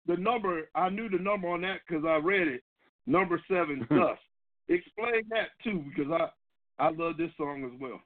[0.05, 0.69] the number.
[0.75, 2.63] I knew the number on that because I read it.
[3.07, 4.21] Number seven, Dust.
[4.67, 6.29] Explain that too, because I
[6.77, 8.01] I love this song as well.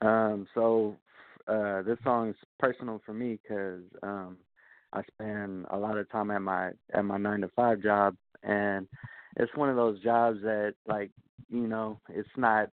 [0.00, 0.96] Um, so
[1.46, 4.36] uh, this song is personal for me because um,
[4.92, 8.86] I spend a lot of time at my at my nine to five job, and
[9.38, 11.10] it's one of those jobs that like
[11.50, 12.70] you know it's not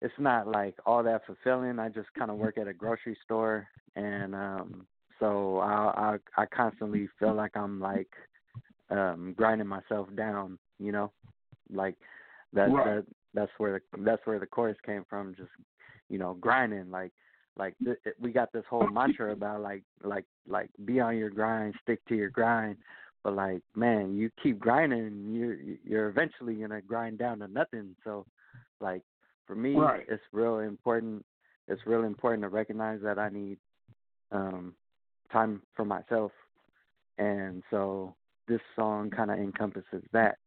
[0.00, 1.78] it's not like all that fulfilling.
[1.78, 4.86] I just kind of work at a grocery store, and um,
[5.20, 8.10] so I, I I constantly feel like I'm like
[8.90, 11.12] um grinding myself down, you know,
[11.72, 11.96] like
[12.52, 12.84] that Right.
[12.84, 15.34] that that's where the that's where the chorus came from.
[15.36, 15.50] Just
[16.08, 17.12] you know, grinding like
[17.56, 21.74] like th- we got this whole mantra about like like like be on your grind,
[21.82, 22.76] stick to your grind.
[23.24, 27.94] But like man, you keep grinding, you're you're eventually gonna grind down to nothing.
[28.04, 28.26] So
[28.80, 29.02] like
[29.46, 30.04] for me, Right.
[30.08, 31.24] it's real important.
[31.68, 33.58] It's really important to recognize that I need
[34.32, 34.74] um
[35.30, 36.32] time for myself,
[37.18, 38.14] and so
[38.48, 40.38] this song kind of encompasses that.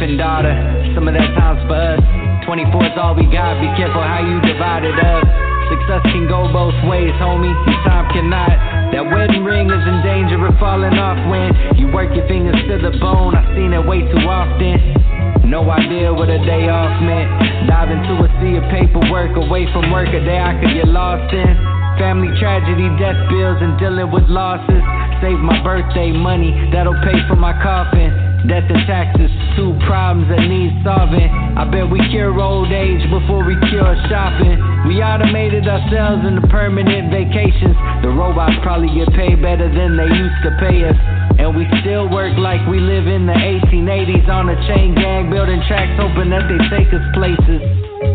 [0.00, 0.56] Wife and daughter,
[0.96, 2.00] some of that time's for us.
[2.48, 5.24] 24 is all we got, be careful how you divide it up.
[5.68, 7.52] Success can go both ways, homie,
[7.84, 8.56] time cannot.
[8.96, 12.80] That wedding ring is in danger of falling off when you work your fingers to
[12.80, 13.36] the bone.
[13.36, 15.44] I've seen it way too often.
[15.46, 17.68] No idea what a day off meant.
[17.68, 21.28] Dive into a sea of paperwork, away from work, a day I could get lost
[21.28, 21.54] in.
[22.00, 24.82] Family tragedy, death bills, and dealing with losses.
[25.20, 28.29] Save my birthday money, that'll pay for my coffin.
[28.48, 31.28] Death and taxes, two problems that need solving.
[31.28, 34.56] I bet we cure old age before we cure shopping.
[34.88, 37.76] We automated ourselves into permanent vacations.
[38.00, 40.96] The robots probably get paid better than they used to pay us.
[41.36, 45.60] And we still work like we live in the 1880s on a chain gang, building
[45.68, 47.60] tracks, hoping that they take us places.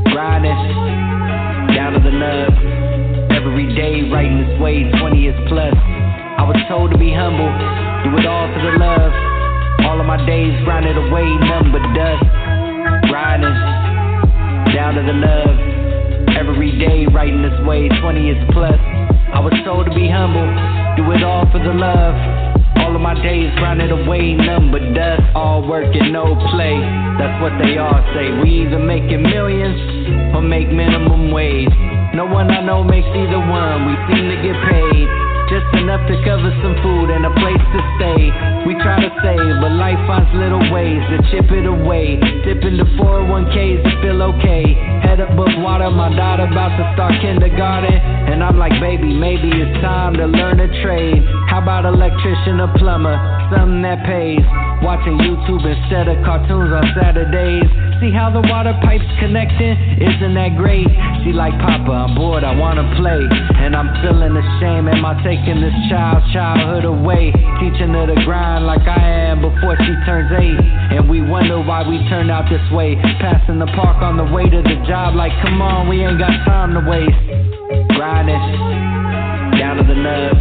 [0.09, 0.57] Grinding
[1.77, 2.49] down to the nub.
[3.29, 5.75] Every day writing this way, 20 years plus.
[5.75, 7.45] I was told to be humble,
[8.09, 9.34] do it all for the love.
[9.95, 12.27] All of my days grinded away, none but dust.
[13.07, 13.55] Grinding
[14.75, 16.35] down to the nub.
[16.35, 18.75] Every day writing this way, 20 years plus.
[19.31, 20.43] I was told to be humble,
[20.99, 22.11] do it all for the love.
[22.83, 25.23] All of my days grinded away, none but dust.
[25.31, 26.75] All work and no play.
[27.15, 28.35] That's what they all say.
[28.43, 31.71] We either making millions or make minimum wage.
[32.11, 33.87] No one I know makes either one.
[33.87, 35.24] We seem to get paid.
[35.45, 38.33] Just enough to cover some food and a place to stay.
[38.65, 42.17] We try to save, but life finds little ways to chip it away.
[42.41, 44.73] Dip into 401ks to feel okay.
[45.05, 47.93] Head above water, my daughter about to start kindergarten.
[47.93, 51.21] And I'm like, baby, maybe it's time to learn a trade.
[51.45, 53.13] How about electrician or plumber?
[53.53, 54.41] Something that pays.
[54.81, 57.69] Watching YouTube instead of cartoons on Saturdays.
[58.03, 59.71] See how the water pipes connecting?
[60.03, 60.83] Isn't that great?
[61.23, 63.23] She like, Papa, I'm bored, I wanna play.
[63.63, 64.91] And I'm feeling ashamed.
[64.91, 67.31] Am I taking this child's childhood away?
[67.63, 70.59] Teaching her to grind like I am before she turns eight.
[70.91, 72.99] And we wonder why we turned out this way.
[73.23, 76.35] Passing the park on the way to the job, like, come on, we ain't got
[76.43, 77.15] time to waste.
[77.95, 78.43] Grinding
[79.55, 80.35] down to the nub.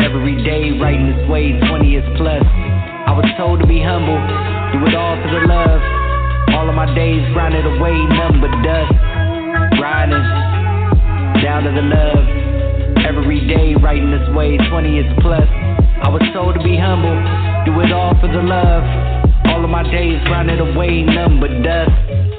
[0.00, 2.40] Every day writing this way, 20 years plus.
[2.40, 4.16] I was told to be humble,
[4.72, 5.99] do it all for the love.
[6.60, 7.96] All of my days grinded away,
[8.36, 8.92] but dust.
[9.80, 10.20] Grinding
[11.40, 13.00] down to the nub.
[13.00, 15.48] Every day writing this way, 20 years plus.
[16.04, 17.16] I was told to be humble,
[17.64, 18.84] do it all for the love.
[19.48, 21.02] All of my days grinded away,
[21.40, 22.29] but dust.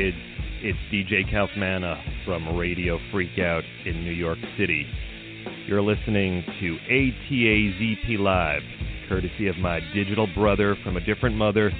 [0.00, 0.16] Kids,
[0.62, 4.86] it's DJ Kaufmana from Radio Freakout in New York City.
[5.66, 8.62] You're listening to ATAZP Live,
[9.10, 11.70] courtesy of my digital brother from a different mother,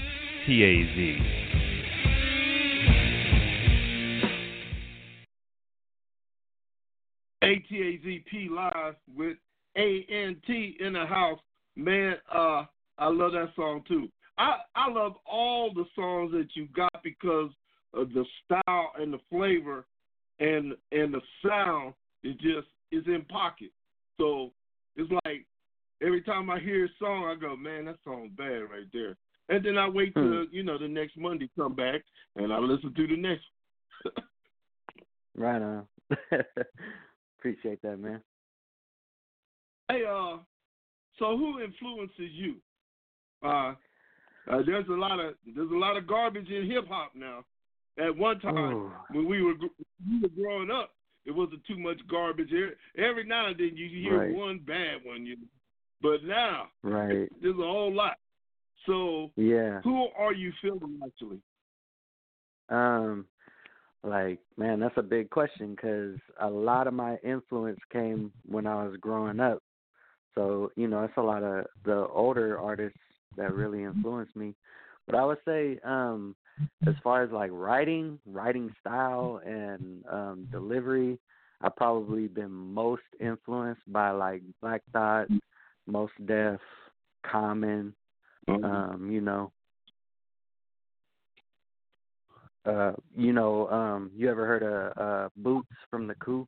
[0.47, 1.17] TAZ.
[7.43, 9.39] ATAZP live with
[9.77, 11.41] ANT in the house.
[11.75, 12.65] Man, uh,
[12.99, 14.11] I love that song too.
[14.37, 17.51] I I love all the songs that you got because
[17.95, 19.87] of the style and the flavor
[20.39, 23.71] and and the sound is just is in pocket.
[24.19, 24.53] So
[24.97, 25.47] it's like
[26.03, 29.17] every time I hear a song, I go, man, that song bad right there.
[29.49, 32.03] And then I wait till you know the next Monday come back
[32.37, 33.45] and I listen to the next.
[35.37, 35.87] right on.
[37.39, 38.21] Appreciate that, man.
[39.91, 40.37] Hey, uh,
[41.19, 42.57] so who influences you?
[43.43, 43.75] Uh,
[44.51, 47.45] uh, there's a lot of there's a lot of garbage in hip hop now.
[48.01, 48.93] At one time, Ooh.
[49.11, 49.55] when we were
[50.09, 50.93] we were growing up,
[51.27, 52.51] it wasn't too much garbage.
[52.97, 54.35] Every now and then you hear Right.
[54.35, 55.43] one bad one, you know.
[56.03, 57.29] But now, Right.
[57.43, 58.17] there's a whole lot.
[58.87, 59.81] So, Yeah.
[59.83, 61.41] who are you feeling actually?
[62.71, 63.27] Um,
[64.03, 68.87] like man, that's a big question because a lot of my influence came when I
[68.87, 69.63] was growing up.
[70.35, 72.99] So you know, it's a lot of the older artists
[73.37, 74.55] that really influenced me.
[75.07, 76.37] But I would say, um,
[76.87, 81.19] as far as like writing, writing style, and um, delivery,
[81.61, 85.29] I've probably been most influenced by like Black Thought,
[85.87, 86.61] Mos Def,
[87.27, 87.95] Common.
[88.65, 89.53] Um, you know,
[92.65, 96.47] uh, you know, um, you ever heard of uh, Boots from the Coup?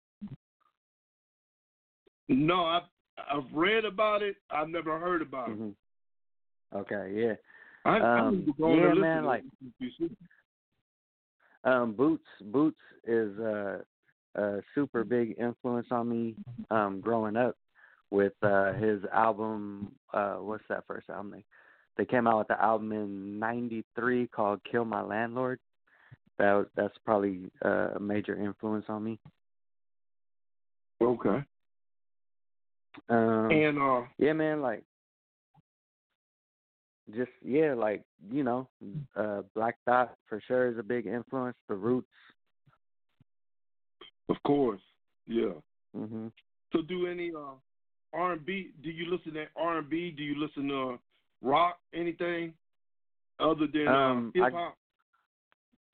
[2.29, 2.83] No, I've
[3.19, 4.37] I've read about it.
[4.51, 5.59] I've never heard about it.
[5.59, 5.75] Mhm.
[6.75, 7.35] Okay, yeah.
[7.85, 9.45] I, I Um, need to go yeah, man, like
[11.64, 12.26] um, Boots.
[12.41, 13.85] Boots is a,
[14.35, 16.37] a super big influence on me
[16.70, 17.57] um, growing up.
[18.11, 21.30] With uh, his album, uh, what's that first album?
[21.30, 21.45] They
[21.97, 25.59] they came out with the album in '93 called "Kill My Landlord."
[26.39, 29.18] That was, that's probably uh, a major influence on me.
[31.01, 31.43] Okay.
[33.09, 34.85] Um, And uh, yeah, man, like
[37.17, 38.69] just yeah, like you know,
[39.17, 41.57] uh Black Thought for sure is a big influence.
[41.69, 42.09] The Roots.
[44.29, 44.81] of course,
[45.27, 45.53] yeah.
[45.95, 46.29] hmm
[46.73, 47.55] So, do any uh
[48.13, 48.71] R and B?
[48.83, 50.11] Do you listen to R and B?
[50.11, 50.99] Do you listen to
[51.43, 51.79] rock?
[51.95, 52.55] Anything
[53.41, 54.77] other than Um, uh, I- hip hop?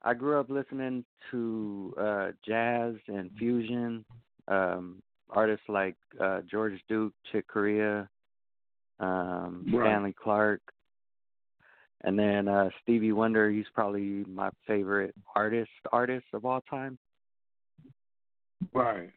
[0.01, 4.05] I grew up listening to uh jazz and fusion.
[4.47, 8.09] Um artists like uh George Duke, Chick Corea,
[8.99, 9.85] um Right.
[9.85, 10.61] Stanley Clarke.
[12.01, 16.97] And then uh Stevie Wonder, he's probably my favorite artist artist of all time.
[18.73, 19.11] Right.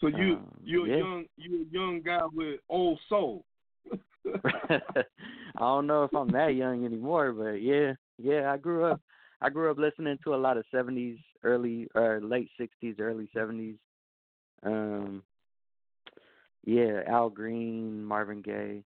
[0.00, 0.94] So you Um, you're yeah.
[0.94, 3.44] a young you're a young guy with old soul.
[4.34, 9.00] I don't know if I'm that young anymore, but yeah, yeah, I grew up
[9.40, 13.76] I grew up listening to a lot of seventies, early or late sixties, early seventies.
[14.64, 15.22] Um
[16.64, 18.82] yeah, Al Green, Marvin Gaye.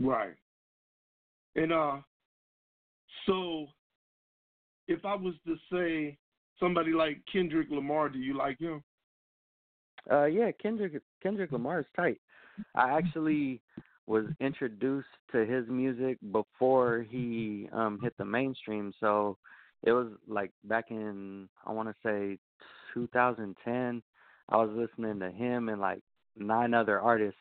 [0.00, 0.34] Right.
[1.56, 1.98] And uh
[3.26, 3.66] so
[4.88, 6.16] if I was to say
[6.58, 8.82] somebody like Kendrick Lamar, do you like him?
[10.10, 12.20] Uh yeah, Kendrick Kendrick Lamar is tight.
[12.74, 13.60] I actually
[14.06, 19.36] was introduced to his music before he um hit the mainstream, so
[19.82, 22.38] it was like back in I want to say
[22.94, 24.02] 2010.
[24.48, 26.00] I was listening to him and like
[26.36, 27.38] nine other artists,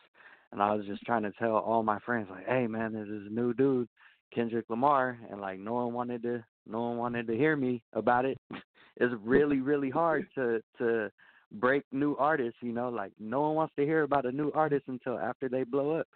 [0.52, 3.32] and I was just trying to tell all my friends like, "Hey man, there's this
[3.32, 3.88] new dude,
[4.34, 8.26] Kendrick Lamar," and like no one wanted to no one wanted to hear me about
[8.26, 8.38] it.
[8.98, 11.12] it's really really hard to to
[11.54, 14.86] break new artists, you know, like no one wants to hear about a new artist
[14.88, 16.08] until after they blow up.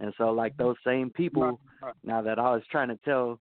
[0.00, 1.60] And so like those same people
[2.04, 3.38] now that I was trying to tell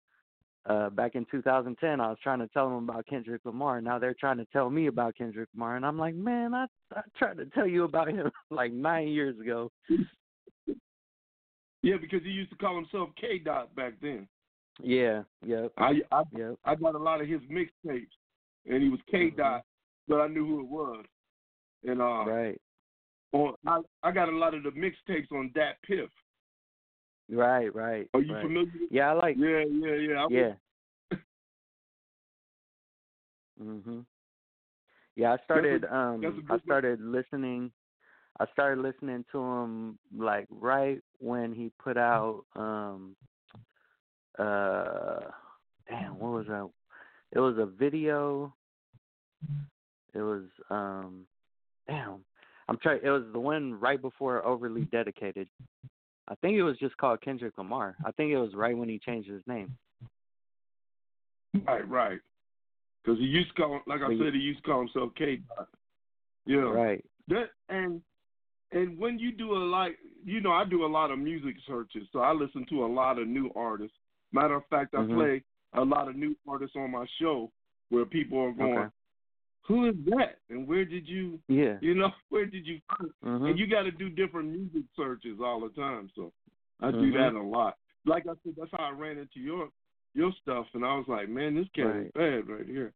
[0.66, 3.80] uh back in 2010 I was trying to tell them about Kendrick Lamar.
[3.80, 7.02] Now they're trying to tell me about Kendrick Lamar and I'm like, "Man, I I
[7.18, 9.70] tried to tell you about him like 9 years ago."
[11.84, 14.26] Yeah, because he used to call himself K Dot back then.
[14.80, 15.66] Yeah, yeah.
[15.76, 16.56] I I Yep.
[16.64, 18.08] I got a lot of his mixtapes,
[18.66, 19.64] and he was K Dot,
[20.08, 21.04] but I knew who it was.
[21.86, 22.30] And uh, Mm-hmm.
[22.30, 22.60] Right.
[23.32, 26.08] on I I got a lot of the mixtapes on Dat Piff.
[27.30, 28.08] Right, right.
[28.14, 28.42] Are you right.
[28.42, 28.72] familiar?
[28.90, 30.20] Yeah, I like Yeah, yeah, yeah.
[30.20, 30.32] I was-
[31.10, 31.18] Yeah.
[33.62, 34.06] mhm.
[35.16, 36.60] Yeah, I started um that's a good I one.
[36.64, 37.70] started listening
[38.40, 43.14] I started listening to him like right when he put out um
[44.38, 45.20] uh
[45.88, 46.68] damn, what was a
[47.34, 48.54] it was a video.
[50.14, 51.26] It was um,
[51.88, 52.24] damn.
[52.68, 53.00] I'm trying.
[53.02, 55.48] It was the one right before Overly Dedicated.
[56.28, 57.96] I think it was just called Kendrick Lamar.
[58.06, 59.76] I think it was right when he changed his name.
[61.66, 62.18] Right, right.
[63.04, 65.40] Because he used to call, like I But said, he used to call himself K.
[66.46, 66.58] Yeah.
[66.58, 67.04] Right.
[67.28, 68.00] That and
[68.74, 72.06] and when you do a like, you know, I do a lot of music searches,
[72.12, 73.96] so I listen to a lot of new artists.
[74.32, 75.14] Matter of fact, I Mhm.
[75.14, 75.44] play
[75.74, 77.50] a lot of new artists on my show
[77.90, 78.90] where people are going, Okay.
[79.62, 80.38] "Who is that?
[80.50, 81.78] And where did you, Yeah.
[81.80, 83.50] you know, where did you find?" Mhm.
[83.50, 86.10] And you got to do different music searches all the time.
[86.14, 86.32] So
[86.80, 87.14] I do Mhm.
[87.14, 87.78] that a lot.
[88.04, 89.70] Like I said, that's how I ran into your
[90.14, 92.92] your stuff, and I was like, "Man, this cat is bad right here."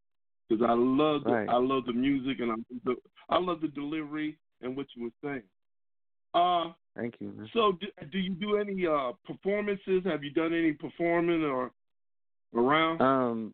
[0.49, 1.49] Because I love the, Right.
[1.49, 2.55] I love the music and I
[2.85, 2.97] the,
[3.29, 5.43] I love the delivery and what you were saying.
[6.35, 7.33] Uh, Thank you.
[7.37, 7.49] Man.
[7.53, 10.03] so do, do you do any uh performances?
[10.05, 11.70] Have you done any performing or
[12.55, 13.01] around?
[13.01, 13.53] Um,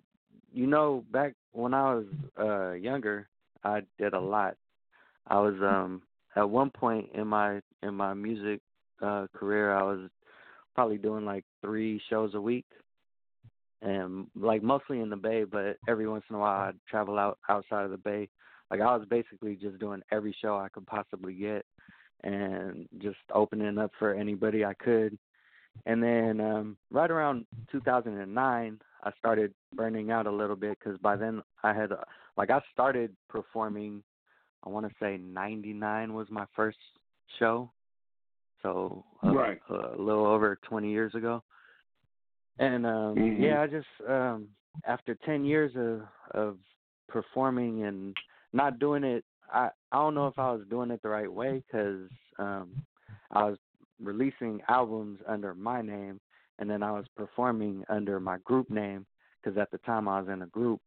[0.53, 2.07] you know, back when I was
[2.39, 3.29] uh younger,
[3.63, 4.57] I did a lot.
[5.27, 6.03] I was um
[6.37, 8.61] at one point in my in my music
[9.03, 10.09] uh career, I was
[10.75, 12.67] probably doing like three shows a week,
[13.83, 17.39] and like mostly in the Bay, but every once in a while I'd travel out
[17.49, 18.29] outside of the Bay.
[18.71, 21.65] Like I was basically just doing every show I could possibly get,
[22.25, 25.17] and just opening up for anybody I could.
[25.87, 31.17] And then um right around 2009, I started burning out a little bit because by
[31.17, 31.97] then I had uh,
[32.37, 34.03] like I started performing.
[34.67, 36.79] I want to say '99 was my first
[37.39, 37.71] show,
[38.63, 39.61] so a, Right.
[39.69, 41.43] a little over 20 years ago.
[42.59, 43.41] And um Mhm.
[43.41, 44.49] yeah, I just um
[44.87, 46.03] after 10 years of
[46.33, 46.59] of
[47.09, 48.17] performing and
[48.53, 51.63] not doing it, I I don't know if I was doing it the right way
[51.67, 52.83] because um
[53.31, 53.59] I was
[54.03, 56.21] releasing albums under my name
[56.59, 59.07] and then I was performing under my group name
[59.43, 60.81] because at the time I was in a group,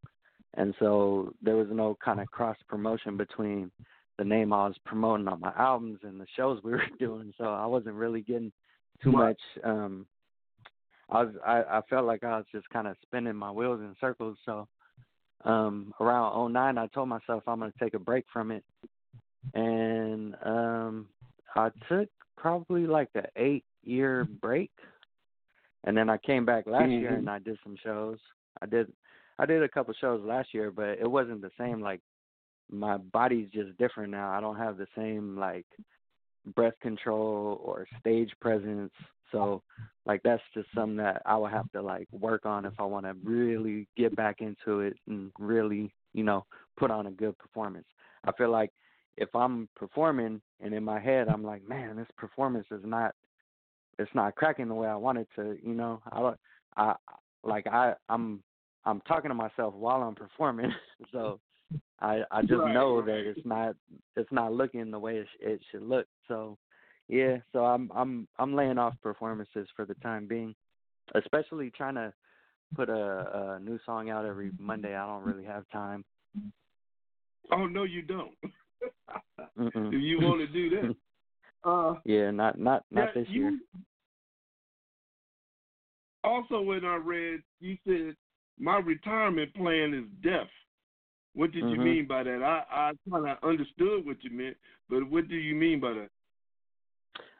[0.55, 3.71] and so there was no kind of cross promotion between
[4.17, 7.33] the name I was promoting on my albums and the shows we were doing.
[7.37, 8.51] So I wasn't really getting
[9.03, 9.39] too much.
[9.63, 10.05] um
[11.09, 13.95] I was I, I felt like I was just kind of spinning my wheels in
[14.01, 14.37] circles.
[14.45, 14.67] So
[15.45, 18.63] um around 09, I told myself I'm going to take a break from it,
[19.53, 21.07] and um
[21.55, 24.71] I took probably like a eight year break
[25.85, 27.19] and then I came back last year Mhm.
[27.19, 28.19] and I did some shows.
[28.61, 28.91] I did
[29.39, 32.01] I did a couple shows last year, but it wasn't the same like
[32.69, 34.31] my body's just different now.
[34.31, 35.65] I don't have the same like
[36.55, 38.91] breath control or stage presence.
[39.31, 39.63] So
[40.05, 43.05] like that's just something that I will have to like work on if I want
[43.05, 46.45] to really get back into it and really, you know,
[46.77, 47.87] put on a good performance.
[48.25, 48.71] I feel like
[49.17, 53.13] if I'm performing and in my head I'm like, man, this performance is not
[53.99, 56.01] it's not cracking the way I want it to, you know.
[56.11, 56.37] I don't
[56.77, 56.95] I
[57.43, 58.43] like I I'm
[58.85, 60.71] I'm talking to myself while I'm performing.
[61.11, 61.39] so
[61.99, 63.75] I I just Right, know that it's not
[64.15, 66.07] it's not looking the way it, sh- it should look.
[66.27, 66.57] So
[67.07, 70.55] yeah, so I'm I'm I'm laying off performances for the time being,
[71.15, 72.13] especially trying to
[72.75, 74.95] put a, a new song out every Monday.
[74.95, 76.03] I don't really have time.
[77.51, 78.35] Oh no, you don't.
[79.57, 80.95] If you want to do that,
[81.69, 83.59] uh, yeah, not not not this you- year.
[86.23, 88.15] Also, when I read, you said
[88.59, 90.49] my retirement plan is death.
[91.35, 91.83] What did you Mhm.
[91.83, 92.43] mean by that?
[92.43, 94.57] I I kind of understood what you meant,
[94.89, 96.09] but what do you mean by that?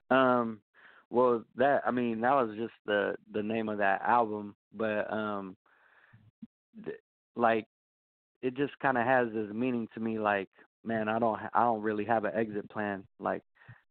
[0.09, 0.59] Um,
[1.09, 5.55] well, that I mean that was just the the name of that album, but um,
[6.83, 6.97] th-
[7.35, 7.65] like
[8.41, 10.19] it just kind of has this meaning to me.
[10.19, 10.49] Like,
[10.83, 13.03] man, I don't ha- I don't really have an exit plan.
[13.19, 13.43] Like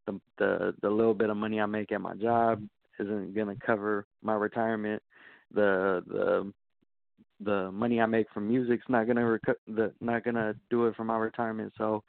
[0.06, 2.62] the the the little bit of money I make at my job
[2.98, 5.02] isn't gonna cover my retirement.
[5.54, 6.52] The the
[7.40, 11.04] the money I make from music's not gonna reco- the not gonna do it for
[11.04, 11.72] my retirement.
[11.76, 12.02] So,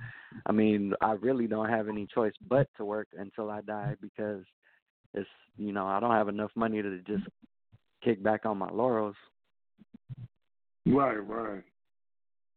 [0.46, 4.44] I mean, I really don't have any choice but to work until I die because
[5.14, 7.24] it's you know I don't have enough money to just
[8.04, 9.16] kick back on my laurels.
[10.86, 11.64] Right, right.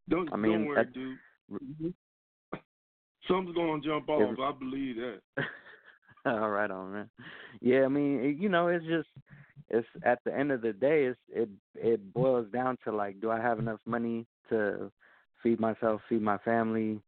[0.09, 1.19] Don't I mean, don't worry, that- dude.
[1.53, 1.89] Mm-hmm.
[3.29, 4.39] Something's gonna jump off.
[4.39, 5.21] I believe that.
[6.25, 7.11] Right, on man.
[7.61, 9.09] Yeah, I mean, you know, it's just
[9.71, 13.31] it's at the end of the day, it's it it boils down to like, do
[13.31, 14.91] I have enough money to
[15.43, 17.01] feed myself, feed my family,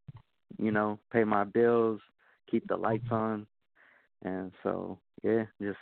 [0.58, 2.00] you know, pay my bills,
[2.50, 3.46] keep the lights on,
[4.22, 5.78] and so yeah, just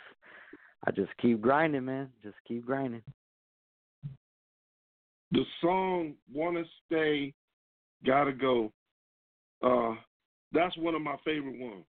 [0.85, 2.09] I just keep grinding, man.
[2.23, 3.03] Just keep grinding.
[5.31, 7.33] The song "Wanna Stay,
[8.05, 8.71] Gotta Go."
[9.61, 9.93] Uh,
[10.51, 11.85] that's one of my favorite ones.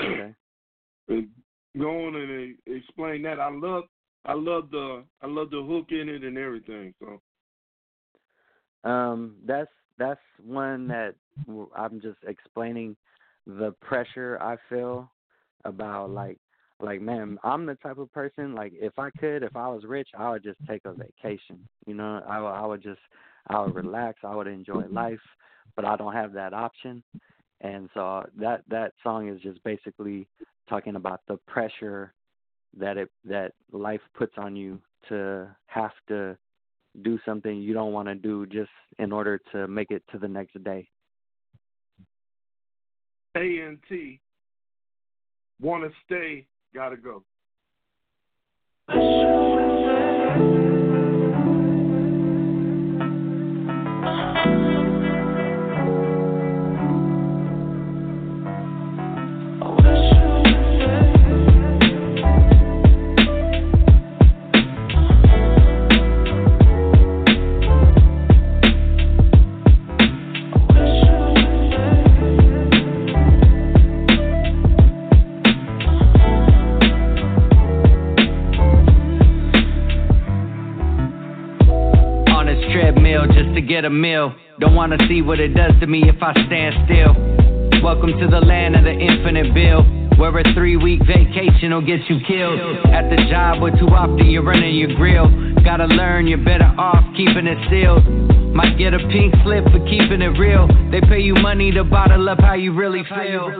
[0.00, 0.34] Okay.
[1.08, 1.28] And
[1.78, 3.40] go on and uh, explain that.
[3.40, 3.84] I love
[4.24, 6.94] I love the I love the hook in it and everything.
[7.00, 7.20] So
[8.88, 11.14] Um, that's that's one that
[11.76, 12.96] I'm just explaining
[13.46, 15.10] the pressure I feel
[15.64, 16.38] about like
[16.80, 20.08] like man, I'm the type of person like if I could, if I was rich,
[20.18, 21.68] I would just take a vacation.
[21.86, 23.00] You know, I would, I would just
[23.48, 25.20] I would relax, I would enjoy life,
[25.76, 27.02] but I don't have that option.
[27.62, 30.26] And so uh, that that song is just basically
[30.68, 32.12] talking about the pressure
[32.76, 36.36] that it that life puts on you to have to
[37.02, 40.28] do something you don't want to do just in order to make it to the
[40.28, 40.88] next day.
[43.34, 43.80] ANT
[45.60, 47.22] wanna stay, gotta go.
[83.82, 84.32] Get a meal.
[84.60, 87.14] Don't wanna see what it does to me if I stand still.
[87.82, 89.82] Welcome to the land of the infinite bill.
[90.18, 92.60] Where a three week vacation will get you killed.
[92.86, 95.26] At the job where too often you're running your grill.
[95.64, 98.04] Gotta learn you're better off keeping it sealed.
[98.54, 100.68] Might get a pink slip for keeping it real.
[100.92, 103.50] They pay you money to bottle up how you really feel.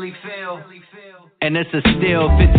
[1.43, 2.55] And this is still $15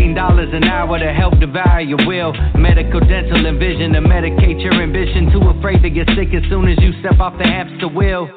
[0.53, 2.33] an hour to help devour your will.
[2.59, 5.31] Medical, dental, and vision to medicate your ambition.
[5.31, 8.27] Too afraid to get sick as soon as you step off the hamster wheel.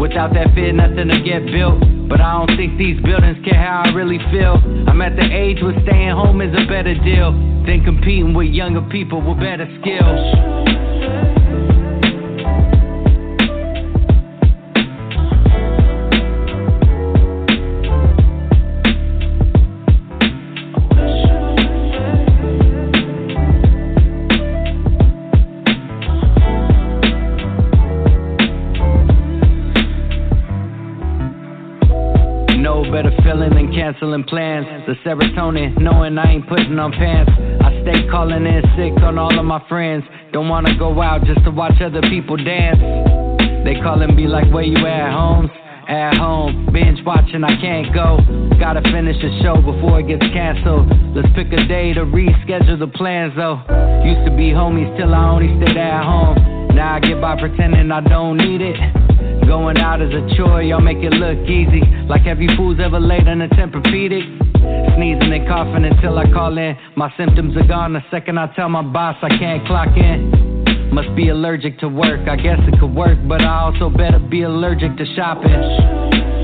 [0.00, 1.78] Without that fear, nothing to get built.
[2.10, 4.58] But I don't think these buildings care how I really feel.
[4.90, 7.30] I'm at the age where staying home is a better deal
[7.62, 10.97] than competing with younger people with better skills.
[33.88, 34.66] Canceling plans.
[34.86, 37.32] The serotonin, knowing I ain't putting on pants.
[37.64, 40.04] I stay calling in sick on all of my friends.
[40.32, 42.78] Don't wanna go out just to watch other people dance.
[43.64, 45.50] They call and be like, Where you at, Holmes?
[45.88, 48.18] At home, binge watching, I can't go.
[48.60, 50.92] Gotta finish the show before it gets canceled.
[51.16, 53.56] Let's pick a day to reschedule the plans though.
[54.04, 56.76] Used to be homies till I only stayed at home.
[56.76, 59.07] Now I get by pretending I don't need it.
[59.48, 61.80] Going out is a chore, y'all make it look easy.
[62.06, 64.94] Like you fools ever laid on a Tempur-Pedic?
[64.94, 66.76] Sneezing and coughing until I call in.
[66.96, 70.92] My symptoms are gone the second I tell my boss I can't clock in.
[70.92, 74.42] Must be allergic to work, I guess it could work, but I also better be
[74.42, 76.37] allergic to shopping.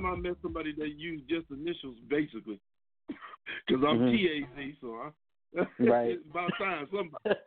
[0.00, 2.60] Time I met somebody that used just initials, basically,
[3.08, 4.46] because I'm Mhm.
[4.46, 5.10] TAZ, so I,
[5.78, 6.10] Right.
[6.10, 7.24] it's about time somebody.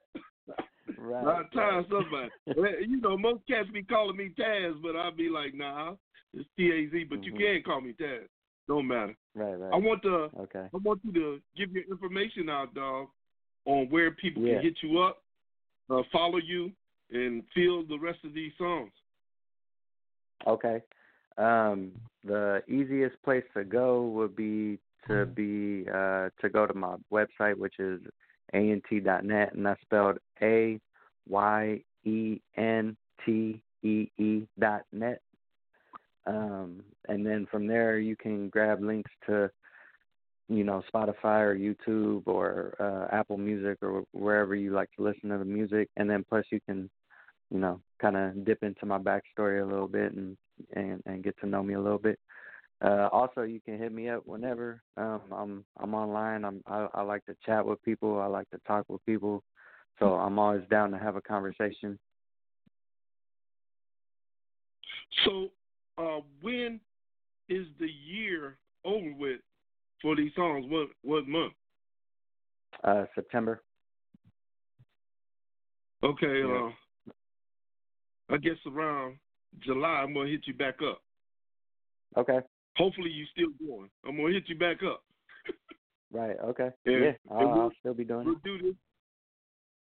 [0.98, 1.22] Right.
[1.22, 2.30] About time somebody.
[2.48, 5.96] You know, most cats be calling me Taz, but I'll be like, nah,
[6.34, 7.38] it's TAZ, but you Mhm.
[7.38, 8.28] can call me Taz.
[8.68, 9.16] Don't matter.
[9.34, 9.74] Right, right.
[9.74, 10.30] I want to.
[10.40, 10.68] Okay.
[10.74, 13.08] I want you to give your information out, dog,
[13.66, 14.56] on where people Yeah.
[14.56, 15.24] can hit you up,
[15.90, 16.74] uh, follow you,
[17.12, 18.92] and feel the rest of these songs.
[20.48, 20.82] Okay.
[21.40, 21.92] Um,
[22.24, 24.78] the easiest place to go would be
[25.08, 28.02] to be uh, to go to my website, which is
[28.54, 30.80] ayentee.net, and that's spelled A
[31.28, 35.22] Y E N T E E dot net.
[36.26, 39.50] Um, and then from there, you can grab links to,
[40.48, 45.30] you know, Spotify or YouTube or uh, Apple Music or wherever you like to listen
[45.30, 45.90] to the music.
[45.98, 46.90] And then plus, you can,
[47.52, 50.38] you know, kind of dip into my backstory a little bit and
[50.74, 52.20] and and get to know me a little bit.
[52.82, 54.82] Uh, also, you can hit me up whenever.
[54.96, 56.46] Um, I'm I'm online.
[56.46, 58.20] I'm I, I like to chat with people.
[58.20, 59.44] I like to talk with people.
[60.00, 62.00] So I'm always down to have a conversation.
[65.26, 65.50] So,
[65.98, 66.80] uh, when
[67.50, 69.42] is the year over with
[70.02, 70.66] for these songs?
[70.70, 71.54] What what month?
[72.84, 73.62] Uh, September.
[76.02, 76.40] Okay.
[76.40, 76.68] Yeah.
[76.68, 76.72] Uh,
[78.30, 79.18] I guess around
[79.60, 81.02] July, I'm gonna hit you back up.
[82.18, 82.40] Okay.
[82.78, 83.90] Hopefully, you still going.
[84.08, 85.04] I'm gonna hit you back up.
[86.12, 86.36] Right.
[86.44, 86.70] Okay.
[86.88, 87.12] And- yeah.
[87.30, 88.44] I'll, we'll- I'll still be doing We'll it.
[88.44, 88.74] do this.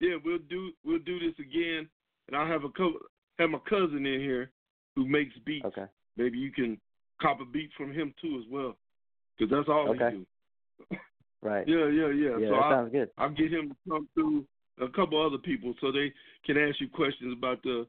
[0.01, 1.89] Yeah, we'll do we'll do this again,
[2.29, 2.99] and I'll have a couple
[3.39, 4.51] have my cousin in here
[4.95, 5.65] who makes beats.
[5.65, 5.87] Okay.
[6.19, 6.79] Maybe you can
[7.23, 8.77] cop a beat from him too as well,
[9.39, 10.11] because that's all Okay.
[10.11, 10.25] he
[10.91, 10.97] do.
[11.41, 11.67] Right.
[11.67, 12.37] Yeah, yeah, yeah.
[12.39, 13.11] Yeah, so that I, sounds good.
[13.17, 14.45] I'll get him to come through
[14.83, 16.13] a couple other people so they
[16.45, 17.87] can ask you questions about the,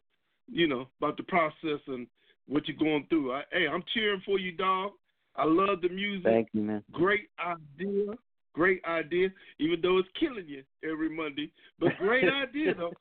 [0.52, 2.08] you know, about the process and
[2.48, 3.34] what you're going through.
[3.34, 4.92] I, hey, I'm cheering for you, dog.
[5.36, 6.26] I love the music.
[6.26, 6.84] Thank you, man.
[6.92, 8.12] Great idea.
[8.54, 9.30] Great idea.
[9.60, 12.94] Even though it's killing you every Monday, but great idea though.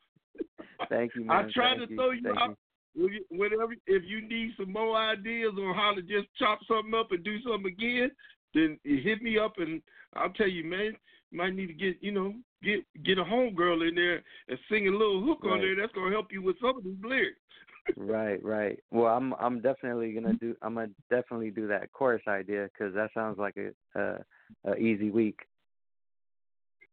[0.89, 1.51] Thank you, I man.
[1.53, 1.97] try Thank to you.
[1.97, 2.49] throw you Thank out.
[2.95, 7.11] You- Whenever, if you need some more ideas on how to just chop something up
[7.11, 8.11] and do something again,
[8.55, 9.81] then hit me up and
[10.15, 10.93] I'll tell you, man.
[11.33, 14.91] Might need to get, you know, get get a homegirl in there and sing a
[14.91, 15.75] little hook on there.
[15.75, 17.39] That's gonna help you with some of these lyrics.
[17.97, 18.79] Right, right.
[18.93, 23.11] Well, I'm I'm definitely gonna do I'm gonna definitely do that chorus idea because that
[23.13, 24.25] sounds like a, a
[24.71, 25.41] a easy week.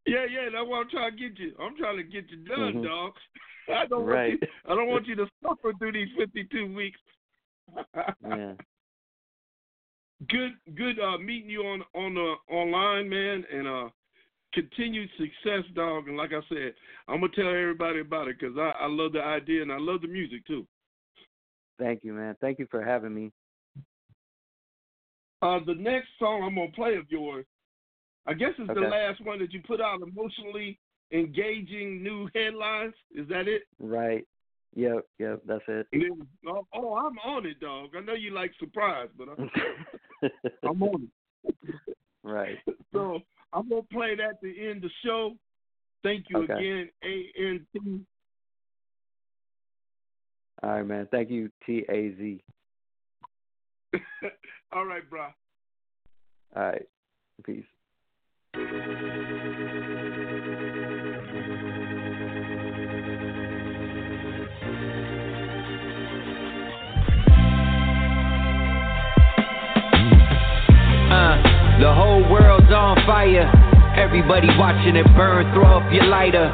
[0.07, 1.53] Yeah, yeah, that's what I'm trying to get you.
[1.59, 2.83] I'm trying to get you done, Mhm.
[2.83, 3.13] dog.
[3.69, 4.29] I don't Right.
[4.29, 4.47] want you.
[4.65, 6.99] I don't want you to suffer through these 52 weeks.
[8.27, 8.53] Yeah.
[10.27, 13.89] good good uh meeting you on on uh online man and uh
[14.53, 16.73] continued success dog and like i said
[17.07, 20.01] i'm gonna tell everybody about it because i i love the idea and i love
[20.01, 20.65] the music too
[21.79, 22.35] Thank you, man.
[22.41, 23.31] Thank you for having me.
[25.41, 27.45] uh the next song i'm gonna play of yours
[28.27, 30.77] i guess it's the last one that you put out emotionally
[31.13, 34.27] engaging new headlines is that it Right.
[34.75, 35.87] Yep, yep, that's it.
[35.91, 39.49] Then, oh, oh i'm on it dog i know you like surprise but i'm,
[40.63, 41.09] I'm on
[41.45, 41.55] it
[42.23, 42.57] right.
[42.93, 43.19] So
[43.53, 45.35] I'm gonna play that to end the show.
[46.03, 46.53] Thank you Okay.
[46.53, 48.05] again, A N T.
[50.61, 51.07] All right, man.
[51.11, 52.43] Thank you, T A Z.
[54.71, 55.27] All right, bro.
[56.55, 56.85] All right.
[57.43, 57.63] Peace.
[71.79, 73.47] The whole world's on fire.
[73.95, 76.51] Everybody watching it burn, throw up your lighter.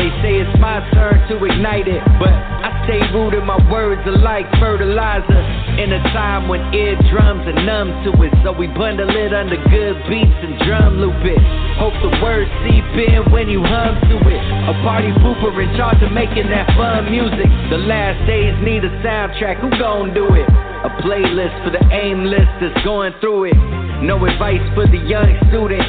[0.00, 4.16] They say it's my turn to ignite it, but I stay rooted, my words are
[4.16, 5.40] like fertilizer.
[5.76, 9.96] In a time when eardrums are numb to it, so we bundle it under good
[10.08, 11.40] beats and drum loop it.
[11.76, 14.42] Hope the words seep in when you hum to it.
[14.70, 17.48] A party pooper in charge of making that fun music.
[17.68, 20.48] The last days need a soundtrack, who gon' do it?
[20.48, 23.83] A playlist for the aimless that's going through it.
[24.02, 25.84] No advice for the young student.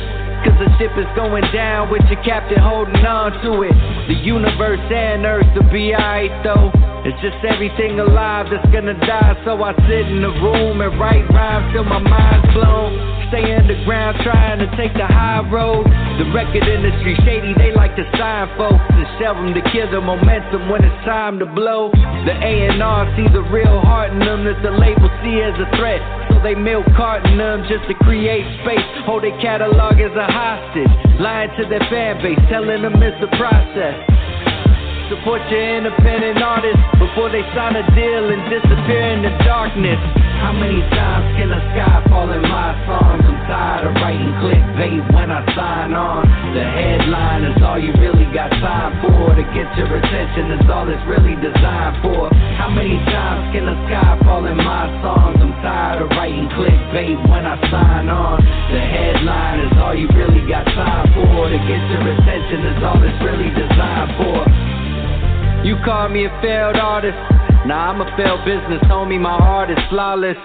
[0.45, 3.73] Cause the ship is going down with your captain holding on to it.
[4.07, 6.94] The universe and earth will be alright though.
[7.05, 9.37] It's just everything alive that's gonna die.
[9.45, 12.97] So I sit in the room and write rhymes till my mind's blown.
[13.29, 15.85] Stay underground trying to take the high road.
[16.17, 20.01] The record industry shady, they like to sign folks and shelve them to kill the
[20.01, 21.93] momentum when it's time to blow.
[22.25, 26.01] The A&R see the real heart in them that the label see as a threat.
[26.33, 28.81] So they milk carton them just to create space.
[29.05, 30.89] Hold their catalog as a hostage.
[31.21, 34.14] Lying to their fan base, telling them it's the process.
[35.05, 40.01] Support your independent artists before they sign a deal and disappear in the darkness.
[40.41, 43.21] How many times can the sky fall in my songs?
[43.21, 46.25] I'm tired of writing clickbait when I sign on.
[46.57, 49.37] The headline is all you really got time for.
[49.37, 52.33] To get your attention is all it's really designed for.
[52.57, 55.37] How many times can the sky fall in my songs?
[55.37, 58.41] I'm tired of writing clickbait when I sign on.
[58.73, 61.45] The headline is all you really got time for.
[61.45, 64.74] To get your attention is all it's really designed for.
[65.65, 67.17] You call me a failed artist.
[67.65, 69.17] Nah, I'm a failed business, homie.
[69.17, 70.37] My heart is flawless.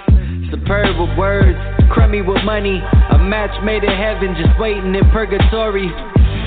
[0.48, 1.60] Superb with words,
[1.92, 2.80] crummy with money.
[2.80, 5.92] A match made in heaven, just waiting in purgatory.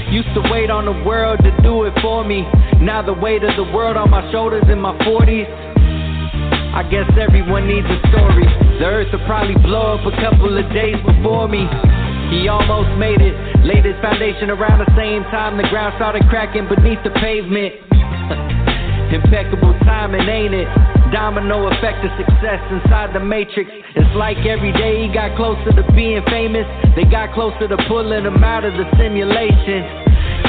[0.09, 2.49] Used to wait on the world to do it for me.
[2.81, 5.45] Now the weight of the world on my shoulders in my 40s.
[6.73, 8.49] I guess everyone needs a story.
[8.81, 11.69] The earth will probably blow up a couple of days before me.
[12.33, 13.37] He almost made it.
[13.69, 17.92] Laid his foundation around the same time the ground started cracking beneath the pavement.
[19.13, 20.65] Impeccable timing, ain't it?
[21.13, 23.69] Domino effect of success inside the matrix.
[23.95, 26.65] It's like every day he got closer to being famous.
[26.95, 29.85] They got closer to pulling him out of the simulation.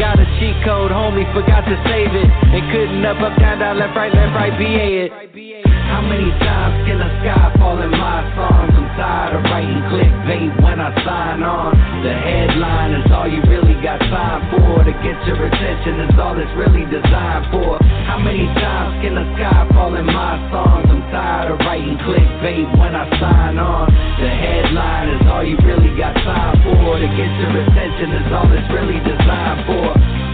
[0.01, 2.25] Got a cheat code, homie, forgot to save it.
[2.25, 5.64] And couldn't up, up, down, down, left, right, left, right, BA it.
[5.95, 8.75] How many times can the sky fall in my songs?
[8.75, 11.71] I'm tired of writing clickbait when I sign on.
[12.03, 14.83] The headline is all you really got time for.
[14.83, 17.79] To get your attention is all it's really designed for.
[18.11, 20.91] How many times can the sky fall in my songs?
[20.91, 23.87] I'm tired of writing clickbait when I sign on.
[24.19, 26.99] The headline is all you really got time for.
[26.99, 30.34] To get your attention is all it's really designed for.